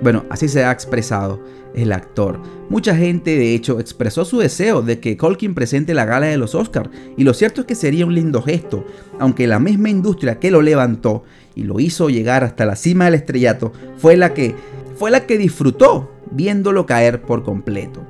Bueno, 0.00 0.24
así 0.30 0.48
se 0.48 0.64
ha 0.64 0.70
expresado 0.70 1.42
el 1.74 1.90
actor. 1.90 2.40
Mucha 2.68 2.94
gente 2.94 3.36
de 3.36 3.54
hecho 3.54 3.80
expresó 3.80 4.24
su 4.24 4.38
deseo 4.38 4.82
de 4.82 5.00
que 5.00 5.16
Colkin 5.16 5.54
presente 5.54 5.92
la 5.92 6.04
gala 6.04 6.26
de 6.26 6.36
los 6.36 6.54
Oscars 6.54 6.90
y 7.16 7.24
lo 7.24 7.34
cierto 7.34 7.62
es 7.62 7.66
que 7.66 7.74
sería 7.74 8.06
un 8.06 8.14
lindo 8.14 8.42
gesto, 8.42 8.84
aunque 9.18 9.48
la 9.48 9.58
misma 9.58 9.90
industria 9.90 10.38
que 10.38 10.50
lo 10.50 10.62
levantó 10.62 11.24
y 11.54 11.64
lo 11.64 11.80
hizo 11.80 12.10
llegar 12.10 12.44
hasta 12.44 12.64
la 12.64 12.76
cima 12.76 13.06
del 13.06 13.14
estrellato 13.14 13.72
fue 13.96 14.16
la 14.16 14.34
que 14.34 14.54
fue 14.94 15.10
la 15.10 15.26
que 15.26 15.38
disfrutó 15.38 16.10
viéndolo 16.30 16.86
caer 16.86 17.22
por 17.22 17.42
completo. 17.42 18.00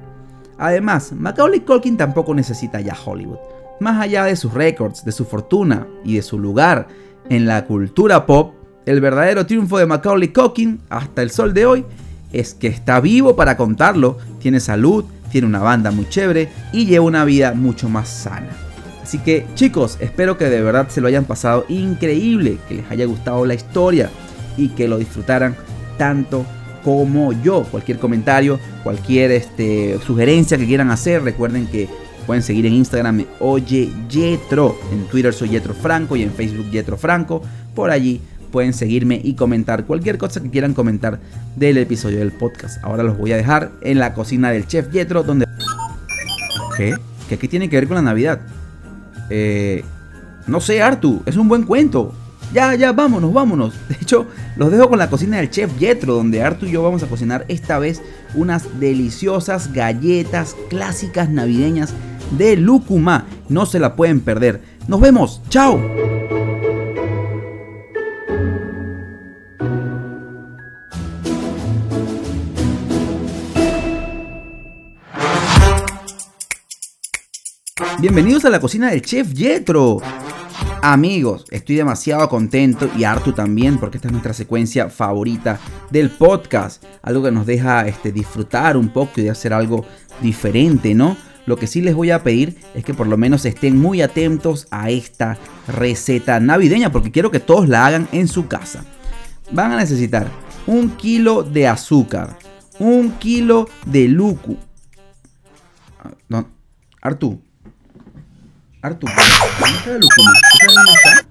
Además, 0.58 1.12
Macaulay 1.12 1.60
Culkin 1.60 1.96
tampoco 1.96 2.34
necesita 2.34 2.80
ya 2.80 2.96
Hollywood. 3.04 3.38
Más 3.80 4.00
allá 4.00 4.24
de 4.24 4.36
sus 4.36 4.54
récords, 4.54 5.04
de 5.04 5.12
su 5.12 5.24
fortuna 5.24 5.86
y 6.04 6.16
de 6.16 6.22
su 6.22 6.38
lugar 6.38 6.88
en 7.28 7.46
la 7.46 7.64
cultura 7.64 8.26
pop, 8.26 8.54
el 8.86 9.00
verdadero 9.00 9.46
triunfo 9.46 9.78
de 9.78 9.86
Macaulay 9.86 10.28
Culkin 10.28 10.80
hasta 10.88 11.22
el 11.22 11.30
sol 11.30 11.54
de 11.54 11.66
hoy 11.66 11.84
es 12.32 12.54
que 12.54 12.68
está 12.68 13.00
vivo 13.00 13.36
para 13.36 13.56
contarlo, 13.56 14.18
tiene 14.40 14.60
salud, 14.60 15.04
tiene 15.30 15.46
una 15.46 15.60
banda 15.60 15.90
muy 15.90 16.08
chévere 16.08 16.50
y 16.72 16.86
lleva 16.86 17.04
una 17.04 17.24
vida 17.24 17.54
mucho 17.54 17.88
más 17.88 18.08
sana. 18.08 18.50
Así 19.02 19.18
que 19.18 19.46
chicos, 19.54 19.98
espero 20.00 20.38
que 20.38 20.46
de 20.46 20.62
verdad 20.62 20.88
se 20.88 21.00
lo 21.00 21.08
hayan 21.08 21.24
pasado 21.24 21.64
increíble, 21.68 22.58
que 22.68 22.76
les 22.76 22.90
haya 22.90 23.04
gustado 23.04 23.44
la 23.44 23.54
historia 23.54 24.10
y 24.56 24.68
que 24.68 24.88
lo 24.88 24.98
disfrutaran 24.98 25.56
tanto 25.98 26.46
como 26.82 27.32
yo. 27.32 27.64
Cualquier 27.64 27.98
comentario, 27.98 28.58
cualquier 28.82 29.30
este, 29.32 29.98
sugerencia 30.04 30.58
que 30.58 30.66
quieran 30.66 30.90
hacer, 30.90 31.22
recuerden 31.22 31.66
que 31.66 31.88
pueden 32.26 32.42
seguir 32.42 32.66
en 32.66 32.74
Instagram 32.74 33.24
Oye 33.40 33.90
Yetro, 34.08 34.76
en 34.92 35.06
Twitter 35.06 35.34
soy 35.34 35.50
Yetro 35.50 35.74
Franco 35.74 36.14
y 36.16 36.22
en 36.22 36.32
Facebook 36.32 36.70
Yetro 36.70 36.96
Franco. 36.96 37.42
Por 37.74 37.90
allí 37.90 38.20
pueden 38.50 38.72
seguirme 38.74 39.20
y 39.22 39.34
comentar 39.34 39.84
cualquier 39.86 40.18
cosa 40.18 40.42
que 40.42 40.50
quieran 40.50 40.74
comentar 40.74 41.18
del 41.56 41.78
episodio 41.78 42.18
del 42.18 42.32
podcast. 42.32 42.82
Ahora 42.84 43.02
los 43.02 43.18
voy 43.18 43.32
a 43.32 43.36
dejar 43.36 43.72
en 43.80 43.98
la 43.98 44.14
cocina 44.14 44.50
del 44.50 44.66
chef 44.66 44.90
Yetro 44.90 45.22
donde... 45.22 45.46
¿Qué? 46.76 46.94
¿Qué, 47.28 47.38
qué 47.38 47.48
tiene 47.48 47.68
que 47.68 47.76
ver 47.76 47.88
con 47.88 47.96
la 47.96 48.02
Navidad? 48.02 48.40
Eh, 49.30 49.84
no 50.46 50.60
sé, 50.60 50.82
Artu, 50.82 51.22
es 51.26 51.36
un 51.36 51.48
buen 51.48 51.64
cuento. 51.64 52.14
Ya, 52.52 52.74
ya, 52.74 52.92
vámonos, 52.92 53.32
vámonos. 53.32 53.74
De 53.88 53.96
hecho, 54.00 54.26
los 54.56 54.70
dejo 54.70 54.88
con 54.90 54.98
la 54.98 55.08
cocina 55.08 55.38
del 55.38 55.50
chef 55.50 55.74
Yetro, 55.78 56.14
donde 56.14 56.42
Artu 56.42 56.66
y 56.66 56.72
yo 56.72 56.82
vamos 56.82 57.02
a 57.02 57.06
cocinar 57.06 57.46
esta 57.48 57.78
vez 57.78 58.02
unas 58.34 58.78
deliciosas 58.78 59.72
galletas 59.72 60.54
clásicas 60.68 61.30
navideñas 61.30 61.94
de 62.36 62.56
Lúcuma. 62.56 63.24
No 63.48 63.64
se 63.64 63.78
la 63.78 63.96
pueden 63.96 64.20
perder. 64.20 64.60
Nos 64.86 65.00
vemos, 65.00 65.40
chao. 65.48 65.80
Bienvenidos 77.98 78.44
a 78.44 78.50
la 78.50 78.60
cocina 78.60 78.90
del 78.90 79.00
chef 79.00 79.32
Yetro. 79.32 80.00
Amigos, 80.84 81.44
estoy 81.52 81.76
demasiado 81.76 82.28
contento 82.28 82.90
y 82.98 83.04
Artu 83.04 83.32
también 83.32 83.78
porque 83.78 83.98
esta 83.98 84.08
es 84.08 84.12
nuestra 84.12 84.32
secuencia 84.32 84.90
favorita 84.90 85.60
del 85.90 86.10
podcast. 86.10 86.82
Algo 87.02 87.22
que 87.22 87.30
nos 87.30 87.46
deja 87.46 87.86
este, 87.86 88.10
disfrutar 88.10 88.76
un 88.76 88.88
poco 88.88 89.12
y 89.20 89.22
de 89.22 89.30
hacer 89.30 89.52
algo 89.52 89.86
diferente, 90.20 90.92
¿no? 90.92 91.16
Lo 91.46 91.56
que 91.56 91.68
sí 91.68 91.82
les 91.82 91.94
voy 91.94 92.10
a 92.10 92.24
pedir 92.24 92.58
es 92.74 92.84
que 92.84 92.94
por 92.94 93.06
lo 93.06 93.16
menos 93.16 93.44
estén 93.44 93.78
muy 93.78 94.02
atentos 94.02 94.66
a 94.72 94.90
esta 94.90 95.38
receta 95.68 96.40
navideña 96.40 96.90
porque 96.90 97.12
quiero 97.12 97.30
que 97.30 97.38
todos 97.38 97.68
la 97.68 97.86
hagan 97.86 98.08
en 98.10 98.26
su 98.26 98.48
casa. 98.48 98.84
Van 99.52 99.70
a 99.70 99.76
necesitar 99.76 100.26
un 100.66 100.90
kilo 100.96 101.44
de 101.44 101.68
azúcar, 101.68 102.36
un 102.80 103.12
kilo 103.18 103.68
de 103.86 104.08
lucu. 104.08 104.56
Ah, 106.02 106.10
no, 106.28 106.48
Artu, 108.84 109.06
¿dónde 109.06 109.78
está 109.78 109.90
la 109.92 109.98
lúcuma? 109.98 110.32
¿Sabes 110.58 110.74
dónde 110.74 110.92
está? 110.92 111.26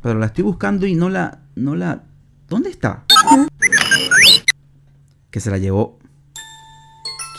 Pero 0.00 0.18
la 0.20 0.26
estoy 0.26 0.44
buscando 0.44 0.86
y 0.86 0.94
no 0.94 1.08
la. 1.08 1.40
no 1.56 1.74
la. 1.74 2.04
¿Dónde 2.48 2.70
está? 2.70 3.02
Que 5.28 5.40
se 5.40 5.50
la 5.50 5.58
llevó. 5.58 5.98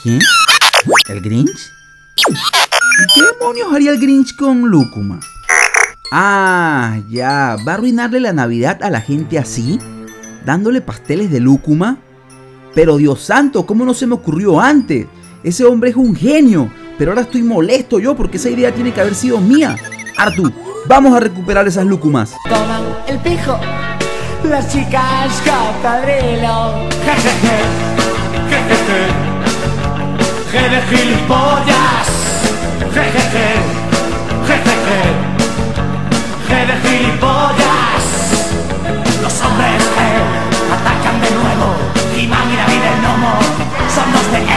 ¿Quién? 0.03 0.19
¿El 1.07 1.21
Grinch? 1.21 1.71
¿Y 2.17 3.13
qué 3.15 3.21
demonios 3.31 3.73
haría 3.73 3.91
el 3.91 3.99
Grinch 4.01 4.35
con 4.35 4.67
lúcuma? 4.67 5.21
Ah, 6.11 6.99
ya. 7.09 7.55
¿Va 7.65 7.71
a 7.71 7.75
arruinarle 7.75 8.19
la 8.19 8.33
Navidad 8.33 8.83
a 8.83 8.89
la 8.89 8.99
gente 8.99 9.39
así? 9.39 9.79
¿Dándole 10.45 10.81
pasteles 10.81 11.31
de 11.31 11.39
lúcuma? 11.39 11.99
Pero 12.75 12.97
Dios 12.97 13.21
santo, 13.21 13.65
¿cómo 13.65 13.85
no 13.85 13.93
se 13.93 14.05
me 14.05 14.15
ocurrió 14.15 14.59
antes? 14.59 15.07
Ese 15.43 15.63
hombre 15.63 15.91
es 15.91 15.95
un 15.95 16.13
genio. 16.13 16.69
Pero 16.97 17.11
ahora 17.11 17.21
estoy 17.21 17.43
molesto 17.43 17.99
yo 17.99 18.15
porque 18.15 18.37
esa 18.37 18.49
idea 18.49 18.71
tiene 18.73 18.91
que 18.91 19.01
haber 19.01 19.13
sido 19.13 19.39
mía. 19.39 19.75
Artu, 20.17 20.51
vamos 20.87 21.15
a 21.15 21.19
recuperar 21.19 21.67
esas 21.67 21.85
lúcumas. 21.85 22.33
Toman 22.49 22.81
el 23.07 23.19
pijo, 23.19 23.59
las 24.43 24.71
chicas 24.71 25.41
cocodrilo. 25.45 26.87
Jejeje, 27.05 27.57
de 30.69 30.81
gilipollas. 30.89 32.07
Jejeje, 32.93 33.47
jejeje, 34.47 34.99
de 36.65 36.75
gilipollas. 36.81 38.03
Los 39.21 39.41
hombres 39.41 39.83
que 39.95 40.07
atacan 40.73 41.21
de 41.21 41.29
nuevo, 41.29 41.67
Imán 42.17 42.51
y 42.51 42.55
David 42.55 42.83
el 42.95 43.01
Nomo, 43.03 43.33
son 43.93 44.11
los 44.13 44.31
de 44.31 44.56